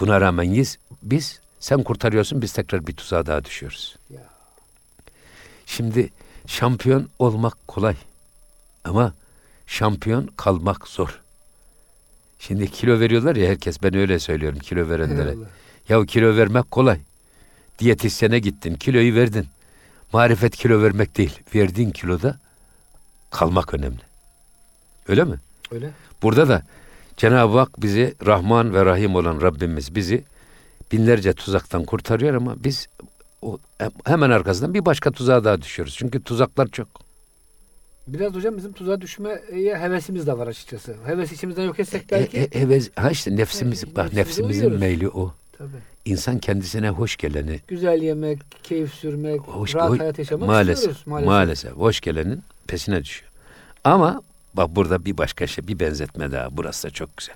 Buna 0.00 0.20
rağmen 0.20 0.54
biz, 0.54 0.78
biz 1.02 1.40
sen 1.60 1.82
kurtarıyorsun 1.82 2.42
biz 2.42 2.52
tekrar 2.52 2.86
bir 2.86 2.92
tuzağa 2.92 3.26
daha 3.26 3.44
düşüyoruz. 3.44 3.96
Şimdi 5.66 6.10
şampiyon 6.46 7.08
olmak 7.18 7.68
kolay 7.68 7.96
ama 8.84 9.12
şampiyon 9.66 10.26
kalmak 10.36 10.88
zor. 10.88 11.20
Şimdi 12.48 12.70
kilo 12.70 13.00
veriyorlar 13.00 13.36
ya 13.36 13.50
herkes 13.50 13.82
ben 13.82 13.94
öyle 13.94 14.18
söylüyorum 14.18 14.58
kilo 14.58 14.88
verenlere. 14.88 15.30
Eyvallah. 15.30 15.46
Ya 15.88 16.04
kilo 16.06 16.36
vermek 16.36 16.70
kolay. 16.70 17.00
Diyetisyene 17.78 18.38
gittin 18.38 18.74
kiloyu 18.74 19.14
verdin. 19.14 19.46
Marifet 20.12 20.56
kilo 20.56 20.82
vermek 20.82 21.16
değil. 21.16 21.40
Verdiğin 21.54 21.90
kiloda 21.90 22.38
kalmak 23.30 23.74
önemli. 23.74 24.00
Öyle 25.08 25.24
mi? 25.24 25.36
Öyle. 25.70 25.90
Burada 26.22 26.48
da 26.48 26.62
Cenab-ı 27.16 27.58
Hak 27.58 27.82
bizi 27.82 28.14
Rahman 28.26 28.74
ve 28.74 28.84
Rahim 28.84 29.14
olan 29.14 29.40
Rabbimiz 29.40 29.94
bizi 29.94 30.24
binlerce 30.92 31.32
tuzaktan 31.32 31.84
kurtarıyor 31.84 32.34
ama 32.34 32.56
biz 32.64 32.86
o 33.42 33.58
hemen 34.04 34.30
arkasından 34.30 34.74
bir 34.74 34.84
başka 34.84 35.10
tuzağa 35.10 35.44
daha 35.44 35.62
düşüyoruz. 35.62 35.94
Çünkü 35.98 36.22
tuzaklar 36.22 36.68
çok. 36.68 36.88
Biraz 38.08 38.34
hocam 38.34 38.56
bizim 38.56 38.72
tuzağa 38.72 39.00
düşmeye 39.00 39.78
hevesimiz 39.78 40.26
de 40.26 40.38
var 40.38 40.46
açıkçası. 40.46 40.94
Heves 41.06 41.32
içimizden 41.32 41.62
yok 41.62 41.80
etsek 41.80 42.02
E, 42.02 42.10
belki. 42.10 42.38
e, 42.38 42.48
evet, 42.52 42.90
ha 42.96 43.10
işte 43.10 43.36
nefsimiz, 43.36 43.84
Evet, 43.84 43.96
bak 43.96 44.12
nefsimizin 44.12 44.60
uyuyoruz. 44.60 44.80
meyli 44.80 45.08
o. 45.08 45.34
Tabii. 45.58 45.68
İnsan 46.04 46.38
kendisine 46.38 46.90
hoş 46.90 47.16
geleni, 47.16 47.60
Güzel 47.68 48.02
yemek, 48.02 48.38
keyif 48.62 48.94
sürmek, 48.94 49.40
hoş, 49.40 49.74
rahat 49.74 49.90
hoş- 49.90 50.00
hayat 50.00 50.18
yaşamak 50.18 50.48
maalesef, 50.48 50.76
istiyoruz. 50.78 51.02
Maalesef. 51.06 51.26
maalesef 51.28 51.72
hoş 51.72 52.00
gelenin 52.00 52.42
pesine 52.66 53.04
düşüyor. 53.04 53.30
Ama 53.84 54.22
bak 54.54 54.76
burada 54.76 55.04
bir 55.04 55.18
başka 55.18 55.46
şey, 55.46 55.68
bir 55.68 55.78
benzetme 55.80 56.32
daha. 56.32 56.56
Burası 56.56 56.86
da 56.88 56.90
çok 56.90 57.16
güzel. 57.16 57.34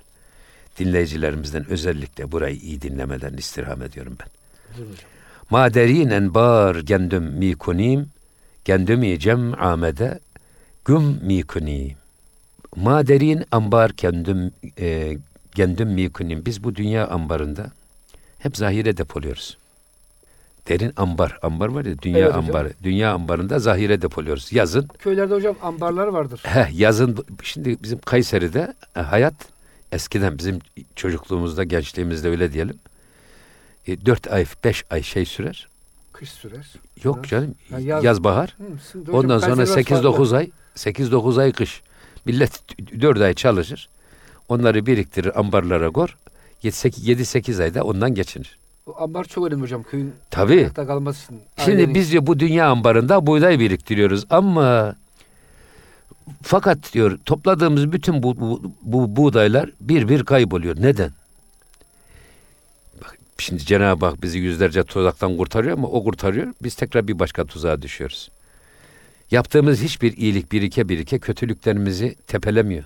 Dinleyicilerimizden 0.79 1.69
özellikle 1.69 2.31
burayı 2.31 2.55
iyi 2.55 2.81
dinlemeden 2.81 3.33
istirham 3.33 3.81
ediyorum 3.81 4.17
ben. 4.19 4.27
Maderinen 5.49 6.33
bar 6.33 6.75
gendüm 6.75 7.23
mi 7.23 7.55
kunim, 7.55 8.07
gendümi 8.65 9.19
cem 9.19 9.61
amede 9.63 10.19
güm 10.85 11.03
mi 11.03 11.43
kunim. 11.43 11.91
Maderin 12.75 13.43
ambar 13.51 13.91
kendüm 13.93 14.51
e, 14.79 15.17
gendüm 15.55 15.89
mi 15.89 16.09
kunim. 16.09 16.45
Biz 16.45 16.63
bu 16.63 16.75
dünya 16.75 17.07
ambarında 17.07 17.71
hep 18.39 18.57
zahire 18.57 18.97
depoluyoruz. 18.97 19.57
Derin 20.67 20.93
ambar, 20.95 21.39
ambar 21.41 21.67
var 21.67 21.85
ya 21.85 21.99
dünya 22.01 22.17
Evet 22.19 22.29
hocam. 22.29 22.45
ambarı. 22.45 22.73
Dünya 22.83 23.13
ambarında 23.13 23.59
zahire 23.59 24.01
depoluyoruz. 24.01 24.53
Yazın, 24.53 24.87
Köylerde 24.99 25.33
hocam 25.33 25.55
ambarlar 25.61 26.07
vardır. 26.07 26.41
heh, 26.43 26.79
yazın 26.79 27.25
şimdi 27.43 27.77
bizim 27.83 27.99
Kayseri'de 27.99 28.73
e, 28.95 28.99
hayat 28.99 29.33
eskiden 29.91 30.37
bizim 30.37 30.59
çocukluğumuzda, 30.95 31.63
gençliğimizde 31.63 32.29
öyle 32.29 32.53
diyelim. 32.53 32.79
E, 33.87 34.05
dört 34.05 34.31
ay, 34.31 34.45
beş 34.63 34.83
ay 34.89 35.03
şey 35.03 35.25
sürer. 35.25 35.67
Kış 36.13 36.29
sürer. 36.31 36.65
Yok 37.03 37.17
Ha. 37.17 37.23
canım. 37.23 37.55
Yaz, 37.79 38.03
yaz- 38.03 38.23
bahar. 38.23 38.55
Hı, 38.57 38.63
hocam 38.99 39.15
Ondan 39.15 39.39
sonra 39.39 39.55
Kayseri 39.55 39.85
biraz 39.87 40.03
8-9 40.03 40.17
farklı. 40.17 40.37
ay 40.37 40.49
8-9 40.75 41.41
ay 41.41 41.51
kış. 41.51 41.81
Millet 42.25 42.59
4 43.01 43.21
ay 43.21 43.33
çalışır. 43.33 43.89
Onları 44.49 44.85
biriktirir 44.85 45.39
ambarlara 45.39 45.89
kor. 45.89 46.17
7-8 46.63 47.59
ayda 47.63 47.83
ondan 47.83 48.15
geçinir. 48.15 48.57
Bu 48.87 49.01
ambar 49.01 49.23
çok 49.23 49.47
önemli 49.47 49.61
hocam 49.63 49.83
köyün 49.83 50.13
Tabii. 50.31 50.69
kalması 50.75 51.23
için. 51.25 51.41
Şimdi 51.57 51.77
ailenin. 51.77 51.95
biz 51.95 52.27
bu 52.27 52.39
dünya 52.39 52.67
ambarında 52.69 53.27
buğday 53.27 53.59
biriktiriyoruz 53.59 54.25
ama 54.29 54.95
fakat 56.41 56.93
diyor 56.93 57.17
topladığımız 57.25 57.91
bütün 57.91 58.23
bu, 58.23 58.39
bu, 58.39 58.61
bu 58.81 59.15
buğdaylar 59.15 59.69
bir 59.81 60.09
bir 60.09 60.23
kayboluyor. 60.23 60.75
Neden? 60.79 61.11
Şimdi 63.37 63.65
Cenab-ı 63.65 64.05
Hak 64.05 64.21
bizi 64.23 64.39
yüzlerce 64.39 64.83
tuzaktan 64.83 65.37
kurtarıyor 65.37 65.77
ama 65.77 65.87
o 65.87 66.03
kurtarıyor. 66.03 66.53
Biz 66.63 66.75
tekrar 66.75 67.07
bir 67.07 67.19
başka 67.19 67.45
tuzağa 67.45 67.81
düşüyoruz. 67.81 68.29
Yaptığımız 69.31 69.81
hiçbir 69.81 70.17
iyilik 70.17 70.51
birike 70.51 70.89
birike 70.89 71.19
kötülüklerimizi 71.19 72.15
tepelemiyor. 72.27 72.83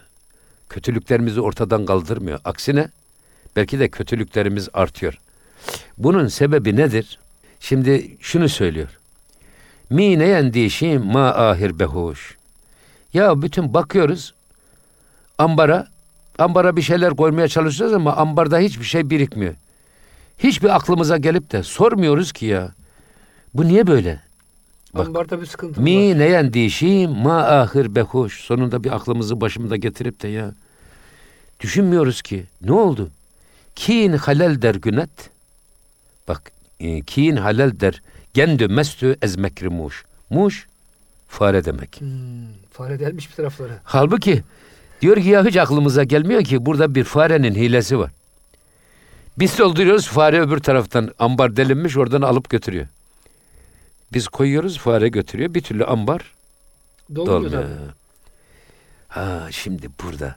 Kötülüklerimizi 0.69 1.41
ortadan 1.41 1.85
kaldırmıyor. 1.85 2.39
Aksine 2.45 2.89
belki 3.55 3.79
de 3.79 3.89
kötülüklerimiz 3.89 4.69
artıyor. 4.73 5.19
Bunun 5.97 6.27
sebebi 6.27 6.75
nedir? 6.75 7.19
Şimdi 7.59 8.17
şunu 8.21 8.49
söylüyor. 8.49 8.89
Mi 9.89 10.19
ne 10.19 10.25
endişim 10.25 11.05
ma 11.05 11.29
ahir 11.29 11.79
behuş. 11.79 12.37
Ya 13.13 13.41
bütün 13.41 13.73
bakıyoruz 13.73 14.33
ambara, 15.37 15.87
ambara 16.39 16.75
bir 16.75 16.81
şeyler 16.81 17.15
koymaya 17.15 17.47
çalışıyoruz 17.47 17.95
ama 17.95 18.15
ambarda 18.15 18.59
hiçbir 18.59 18.85
şey 18.85 19.09
birikmiyor. 19.09 19.53
Hiçbir 20.37 20.75
aklımıza 20.75 21.17
gelip 21.17 21.51
de 21.51 21.63
sormuyoruz 21.63 22.31
ki 22.31 22.45
ya. 22.45 22.71
Bu 23.53 23.67
niye 23.67 23.87
böyle? 23.87 24.27
bak. 24.97 25.07
Ambarda 25.07 25.41
bir 25.41 25.45
sıkıntı 25.45 25.79
var. 25.79 25.83
Mi 25.83 26.19
ne 26.19 26.25
endişim 26.25 27.11
ma 27.11 27.37
ahir 27.43 27.95
behuş. 27.95 28.41
Sonunda 28.41 28.83
bir 28.83 28.95
aklımızı 28.95 29.41
başımıza 29.41 29.75
getirip 29.75 30.21
de 30.23 30.27
ya. 30.27 30.51
Düşünmüyoruz 31.59 32.21
ki. 32.21 32.43
Ne 32.61 32.71
oldu? 32.71 33.09
Kin 33.75 34.13
halel 34.13 34.61
der 34.61 34.75
günet. 34.75 35.09
Bak 36.27 36.51
e, 36.79 37.01
kin 37.01 37.35
halel 37.35 37.79
der. 37.79 38.01
Gendü 38.33 38.67
mestü 38.67 39.15
ez 39.21 39.35
mekrimuş. 39.35 40.05
Muş 40.29 40.67
fare 41.27 41.65
demek. 41.65 41.99
Hmm, 42.01 42.07
fare 42.71 42.99
delmiş 42.99 43.29
bir 43.29 43.35
tarafları. 43.35 43.73
Halbuki 43.83 44.43
diyor 45.01 45.17
ki 45.17 45.29
ya 45.29 45.45
hiç 45.45 45.57
aklımıza 45.57 46.03
gelmiyor 46.03 46.43
ki 46.43 46.65
burada 46.65 46.95
bir 46.95 47.03
farenin 47.03 47.55
hilesi 47.55 47.99
var. 47.99 48.11
Biz 49.39 49.57
dolduruyoruz 49.57 50.07
fare 50.07 50.41
öbür 50.41 50.59
taraftan 50.59 51.11
ambar 51.19 51.55
delinmiş 51.55 51.97
oradan 51.97 52.21
alıp 52.21 52.49
götürüyor. 52.49 52.87
Biz 54.13 54.27
koyuyoruz 54.27 54.77
fare 54.77 55.09
götürüyor 55.09 55.53
bir 55.53 55.61
türlü 55.61 55.85
ambar 55.85 56.33
Dolmuyor. 57.15 57.65
Ha 59.07 59.47
şimdi 59.51 59.89
burada 60.03 60.35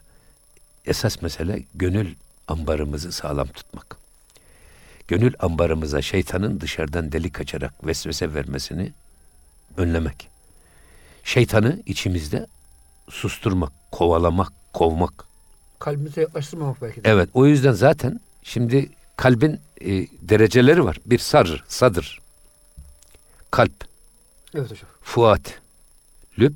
esas 0.86 1.22
mesele 1.22 1.62
gönül 1.74 2.14
ambarımızı 2.48 3.12
sağlam 3.12 3.48
tutmak. 3.48 3.96
Gönül 5.08 5.34
ambarımıza 5.38 6.02
şeytanın 6.02 6.60
dışarıdan 6.60 7.12
delik 7.12 7.40
açarak 7.40 7.86
vesvese 7.86 8.34
vermesini 8.34 8.92
önlemek. 9.76 10.28
Şeytanı 11.24 11.82
içimizde 11.86 12.46
susturmak, 13.10 13.72
kovalamak, 13.92 14.52
kovmak. 14.72 15.24
Kalbimize 15.78 16.20
yaklaştırmamak 16.20 16.82
belki 16.82 17.04
de. 17.04 17.10
Evet 17.10 17.28
o 17.34 17.46
yüzden 17.46 17.72
zaten 17.72 18.20
şimdi 18.42 18.90
kalbin 19.16 19.60
e, 19.80 19.90
dereceleri 20.28 20.84
var. 20.84 20.96
Bir 21.06 21.18
sarır, 21.18 21.64
sadır, 21.68 22.20
kalp, 23.50 23.72
Evet 24.54 24.70
hocam. 24.70 24.88
fuat, 25.02 25.60
lüb, 26.38 26.54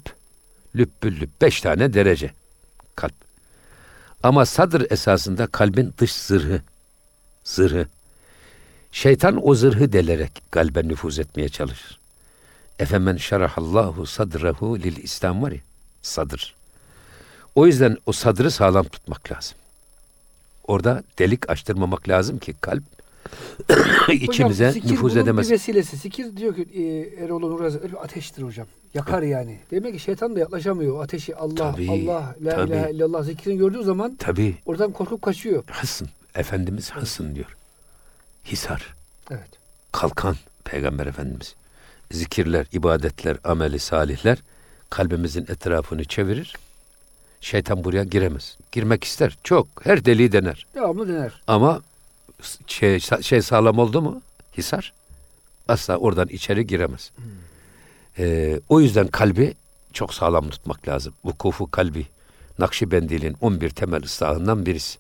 lübbül 0.76 1.20
lüb. 1.20 1.30
Beş 1.41 1.61
tane 1.61 1.95
derece 1.95 2.30
kalp. 2.97 3.14
Ama 4.22 4.47
sadır 4.47 4.91
esasında 4.91 5.47
kalbin 5.47 5.95
dış 5.99 6.12
zırhı. 6.12 6.62
Zırhı. 7.45 7.87
Şeytan 8.93 9.49
o 9.49 9.55
zırhı 9.55 9.93
delerek 9.93 10.43
kalbe 10.51 10.89
nüfuz 10.89 11.18
etmeye 11.18 11.49
çalışır. 11.49 11.99
Efemen 12.78 13.16
şerahallahu 13.16 14.07
sadrahu 14.07 14.78
lil 14.78 14.97
İslam 14.97 15.43
var 15.43 15.53
ya. 15.53 15.61
Sadır. 16.03 16.55
O 17.55 17.66
yüzden 17.66 17.97
o 18.07 18.12
sadrı 18.12 18.51
sağlam 18.51 18.85
tutmak 18.85 19.32
lazım. 19.32 19.57
Orada 20.66 21.02
delik 21.18 21.50
açtırmamak 21.50 22.08
lazım 22.08 22.38
ki 22.38 22.54
kalp 22.60 22.82
içimize 24.12 24.64
hocam, 24.68 24.72
sikir 24.82 24.92
nüfuz 24.92 25.16
edemez. 25.16 25.46
bir 25.48 25.54
vesilesi. 25.54 25.98
Sikir 25.98 26.36
diyor 26.36 26.54
ki 26.54 26.62
e, 26.74 27.24
Erol 27.24 27.42
Onur 27.42 27.60
Hazretleri 27.60 27.92
bir 27.92 28.04
ateştir 28.04 28.42
hocam. 28.42 28.66
Yakar 28.94 29.22
yani. 29.22 29.58
Demek 29.70 29.94
ki 29.94 30.00
şeytan 30.00 30.36
da 30.36 30.40
yaklaşamıyor. 30.40 31.04
Ateşi 31.04 31.36
Allah, 31.36 31.54
Tabii, 31.72 31.90
Allah, 31.90 32.34
la 32.44 32.50
tabii. 32.50 32.70
ilahe 32.70 32.90
illallah 32.92 33.22
zikrini 33.24 33.56
gördüğü 33.58 33.84
zaman 33.84 34.16
Tabii 34.18 34.54
oradan 34.66 34.92
korkup 34.92 35.22
kaçıyor. 35.22 35.64
hısın. 35.66 36.08
Efendimiz 36.34 36.92
hısın 36.92 37.34
diyor. 37.34 37.56
Hisar. 38.44 38.94
Evet. 39.30 39.48
kalkan 39.92 40.36
Peygamber 40.64 41.06
Efendimiz. 41.06 41.54
Zikirler, 42.12 42.66
ibadetler, 42.72 43.36
ameli 43.44 43.78
salihler 43.78 44.38
kalbimizin 44.90 45.42
etrafını 45.42 46.04
çevirir. 46.04 46.56
Şeytan 47.45 47.84
buraya 47.84 48.05
giremez. 48.05 48.57
Girmek 48.72 49.05
ister. 49.05 49.38
Çok. 49.45 49.66
Her 49.82 50.05
deliği 50.05 50.32
dener. 50.32 50.66
Devamlı 50.74 51.09
dener. 51.09 51.42
Ama 51.47 51.80
şey, 52.66 53.01
şey 53.01 53.42
sağlam 53.42 53.78
oldu 53.78 54.03
mu? 54.03 54.22
Hisar. 54.59 54.92
Asla 55.68 55.97
oradan 55.97 56.28
içeri 56.28 56.66
giremez. 56.66 57.11
Ee, 58.18 58.61
o 58.68 58.80
yüzden 58.80 59.07
kalbi 59.07 59.55
çok 59.92 60.14
sağlam 60.14 60.51
tutmak 60.51 60.88
lazım. 60.88 61.14
Vukufu 61.24 61.70
kalbi. 61.70 62.07
Nakşibendiliğin 62.59 63.36
11 63.40 63.70
temel 63.70 64.03
ıslahından 64.03 64.66
birisi. 64.66 64.99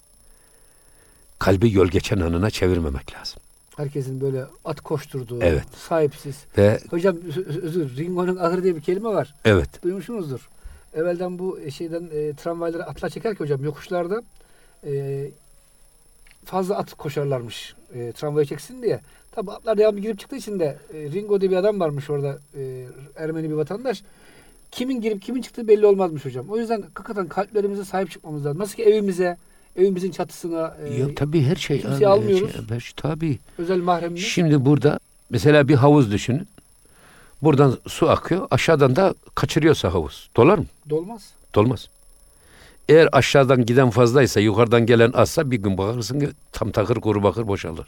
Kalbi 1.38 1.72
yol 1.72 1.88
geçen 1.88 2.20
anına 2.20 2.50
çevirmemek 2.50 3.14
lazım. 3.14 3.38
Herkesin 3.76 4.20
böyle 4.20 4.44
at 4.64 4.80
koşturduğu, 4.80 5.42
Evet. 5.42 5.64
sahipsiz. 5.88 6.36
Ve 6.58 6.80
Hocam 6.90 7.16
özür, 7.62 7.96
Ringo'nun 7.96 8.36
ahırı 8.36 8.62
diye 8.62 8.76
bir 8.76 8.80
kelime 8.80 9.08
var. 9.08 9.34
evet 9.44 9.82
Duymuşsunuzdur. 9.82 10.48
Evvelden 10.94 11.38
bu 11.38 11.60
e, 11.60 11.70
şeyden 11.70 12.08
e, 12.12 12.32
tramvayları 12.34 12.84
atlar 12.86 13.08
çeker 13.08 13.34
ki 13.34 13.40
hocam 13.40 13.64
yokuşlarda 13.64 14.22
e, 14.86 15.24
fazla 16.44 16.76
at 16.76 16.94
koşarlarmış 16.94 17.74
e, 17.94 18.12
tramvayı 18.12 18.46
çeksin 18.46 18.82
diye. 18.82 19.00
Tabi 19.32 19.50
atlar 19.50 19.78
devamlı 19.78 20.00
girip 20.00 20.18
çıktığı 20.18 20.36
için 20.36 20.60
de 20.60 20.78
e, 20.94 20.98
Ringo 21.12 21.40
diye 21.40 21.50
bir 21.50 21.56
adam 21.56 21.80
varmış 21.80 22.10
orada 22.10 22.38
e, 22.56 22.84
Ermeni 23.16 23.50
bir 23.50 23.54
vatandaş. 23.54 24.02
Kimin 24.70 25.00
girip 25.00 25.22
kimin 25.22 25.42
çıktığı 25.42 25.68
belli 25.68 25.86
olmazmış 25.86 26.24
hocam. 26.24 26.46
O 26.50 26.56
yüzden 26.58 26.82
hakikaten 26.94 27.28
kalplerimize 27.28 27.84
sahip 27.84 28.10
çıkmamız 28.10 28.46
lazım. 28.46 28.58
Nasıl 28.58 28.76
ki 28.76 28.82
evimize, 28.84 29.36
evimizin 29.76 30.10
çatısına, 30.10 30.76
e, 30.84 30.94
Yok 30.96 31.16
tabii 31.16 31.42
her 31.42 31.56
şey. 31.56 31.80
kimseyi 31.80 32.06
her 32.06 32.12
almıyoruz. 32.12 32.52
Şey, 32.52 32.62
her 32.68 32.80
şey, 32.80 32.92
tabii. 32.96 33.38
özel 33.58 33.78
mahremimiz. 33.78 34.22
Şimdi 34.22 34.64
burada 34.64 34.98
mesela 35.30 35.68
bir 35.68 35.74
havuz 35.74 36.12
düşünün. 36.12 36.48
Buradan 37.44 37.78
su 37.86 38.10
akıyor. 38.10 38.46
Aşağıdan 38.50 38.96
da 38.96 39.14
kaçırıyorsa 39.34 39.94
havuz. 39.94 40.30
Dolar 40.36 40.58
mı? 40.58 40.66
Dolmaz. 40.90 41.32
Dolmaz. 41.54 41.88
Eğer 42.88 43.08
aşağıdan 43.12 43.66
giden 43.66 43.90
fazlaysa 43.90 44.40
yukarıdan 44.40 44.86
gelen 44.86 45.12
azsa 45.12 45.50
bir 45.50 45.56
gün 45.56 45.78
bakarsın 45.78 46.20
ki 46.20 46.30
tam 46.52 46.70
takır 46.70 47.00
kuru 47.00 47.22
bakır 47.22 47.48
boşalır. 47.48 47.86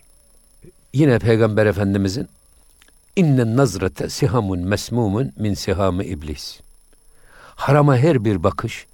Yine 0.92 1.18
Peygamber 1.18 1.66
Efendimizin 1.66 2.28
innen 3.16 3.56
nazrete 3.56 4.08
sihamun 4.08 4.58
mesmumun 4.58 5.32
min 5.36 5.54
sihamı 5.54 6.04
iblis. 6.04 6.60
Harama 7.54 7.96
her 7.96 8.24
bir 8.24 8.42
bakış 8.42 8.86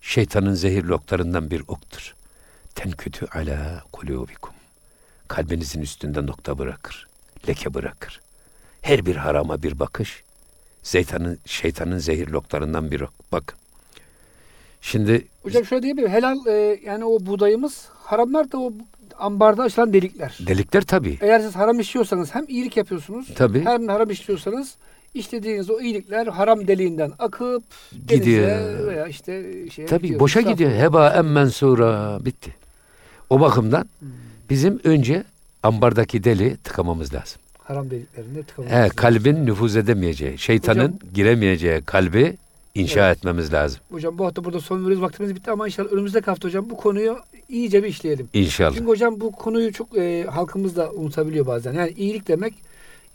şeytanın 0.00 0.54
zehirli 0.54 0.94
oklarından 0.94 1.50
bir 1.50 1.62
oktur. 1.68 2.14
Tenkütü 2.74 3.26
ala 3.26 3.82
kulubikum. 3.92 4.52
Kalbinizin 5.28 5.82
üstünde 5.82 6.26
nokta 6.26 6.58
bırakır. 6.58 7.06
Leke 7.48 7.74
bırakır. 7.74 8.20
Her 8.82 9.06
bir 9.06 9.16
harama 9.16 9.62
bir 9.62 9.78
bakış 9.78 10.22
şeytanın 10.82 11.38
şeytanın 11.46 11.98
zehirli 11.98 12.36
oklarından 12.36 12.90
bir. 12.90 13.02
Bakın. 13.32 13.58
Şimdi 14.80 15.26
Hocam 15.42 15.64
şöyle 15.64 15.82
diyebilirim. 15.82 16.10
Helal 16.12 16.46
e, 16.46 16.80
yani 16.84 17.04
o 17.04 17.26
buğdayımız 17.26 17.84
haramlar 17.94 18.52
da 18.52 18.58
o 18.58 18.72
ambarda 19.18 19.62
açılan 19.62 19.92
delikler. 19.92 20.38
delikler 20.46 20.82
tabii. 20.82 21.18
Eğer 21.20 21.40
siz 21.40 21.56
haram 21.56 21.80
işliyorsanız 21.80 22.34
hem 22.34 22.44
iyilik 22.48 22.76
yapıyorsunuz 22.76 23.34
Tabii. 23.34 23.64
hem 23.64 23.88
haram 23.88 24.10
işliyorsanız 24.10 24.74
işlediğiniz 25.14 25.70
o 25.70 25.80
iyilikler 25.80 26.26
haram 26.26 26.66
deliğinden 26.66 27.12
akıp 27.18 27.62
Gidiyor. 28.08 28.86
veya 28.86 29.06
işte 29.06 29.44
şeye 29.70 29.86
Tabii 29.86 30.02
gidiyor. 30.02 30.20
boşa 30.20 30.40
gidiyor. 30.40 30.70
Heba 30.72 31.10
en 31.10 31.24
mensura 31.24 32.18
bitti. 32.24 32.54
O 33.30 33.40
bakımdan 33.40 33.88
Hmm. 33.98 34.08
bizim 34.50 34.80
önce 34.84 35.24
ambardaki 35.62 36.24
deli 36.24 36.56
tıkamamız 36.56 37.14
lazım. 37.14 37.40
Haram 37.68 37.90
deliklerinde 37.90 38.42
tıkamamız 38.42 38.72
He, 38.74 38.78
lazım. 38.80 38.96
kalbin 38.96 39.46
nüfuz 39.46 39.76
edemeyeceği, 39.76 40.38
şeytanın 40.38 40.78
Hocam- 40.88 40.98
giremeyeceği 41.14 41.82
kalbi 41.82 42.36
inşa 42.74 43.06
Evet. 43.06 43.16
etmemiz 43.16 43.52
lazım. 43.52 43.80
Hocam 43.90 44.18
bu 44.18 44.26
hafta 44.26 44.44
burada 44.44 44.60
son 44.60 44.80
veriyoruz. 44.84 45.02
Vaktimiz 45.02 45.34
bitti 45.34 45.50
ama 45.50 45.66
inşallah 45.66 45.92
önümüzdeki 45.92 46.26
hafta 46.26 46.48
hocam 46.48 46.70
bu 46.70 46.76
konuyu 46.76 47.18
iyice 47.48 47.82
bir 47.82 47.88
işleyelim. 47.88 48.28
İnşallah. 48.34 48.72
Çünkü 48.74 48.86
hocam 48.86 49.20
bu 49.20 49.32
konuyu 49.32 49.72
çok 49.72 49.96
e, 49.98 50.24
halkımız 50.30 50.76
da 50.76 50.90
unutabiliyor 50.92 51.46
bazen. 51.46 51.72
Yani 51.72 51.90
iyilik 51.96 52.28
demek 52.28 52.54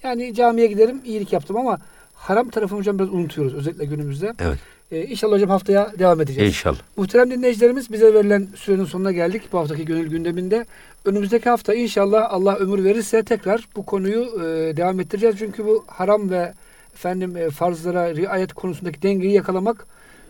yani 0.03 0.33
camiye 0.35 0.67
giderim 0.67 1.01
iyilik 1.05 1.33
yaptım 1.33 1.57
ama 1.57 1.77
haram 2.13 2.49
tarafını 2.49 2.79
hocam 2.79 2.99
biraz 2.99 3.09
unutuyoruz 3.09 3.53
özellikle 3.55 3.85
günümüzde. 3.85 4.33
Evet. 4.39 4.59
E, 4.91 5.03
inşallah 5.05 5.35
hocam 5.35 5.49
haftaya 5.49 5.91
devam 5.99 6.21
edeceğiz. 6.21 6.49
İnşallah. 6.49 6.79
Muhterem 6.97 7.31
dinleyicilerimiz 7.31 7.91
bize 7.91 8.13
verilen 8.13 8.47
sürenin 8.55 8.85
sonuna 8.85 9.11
geldik 9.11 9.41
bu 9.51 9.57
haftaki 9.59 9.85
gönül 9.85 10.07
gündeminde. 10.09 10.65
Önümüzdeki 11.05 11.49
hafta 11.49 11.73
inşallah 11.73 12.27
Allah 12.29 12.55
ömür 12.55 12.83
verirse 12.83 13.23
tekrar 13.23 13.67
bu 13.75 13.85
konuyu 13.85 14.21
e, 14.21 14.77
devam 14.77 14.99
ettireceğiz. 14.99 15.35
Çünkü 15.39 15.65
bu 15.65 15.83
haram 15.87 16.29
ve 16.29 16.53
efendim 16.93 17.37
e, 17.37 17.49
farzlara 17.49 18.15
riayet 18.15 18.53
konusundaki 18.53 19.01
dengeyi 19.01 19.33
yakalamak 19.33 19.85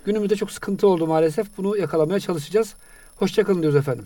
günümüzde 0.06 0.36
çok 0.36 0.52
sıkıntı 0.52 0.88
oldu 0.88 1.08
maalesef. 1.08 1.58
Bunu 1.58 1.78
yakalamaya 1.78 2.20
çalışacağız. 2.20 2.74
Hoşçakalın 3.16 3.62
diyoruz 3.62 3.80
efendim. 3.80 4.06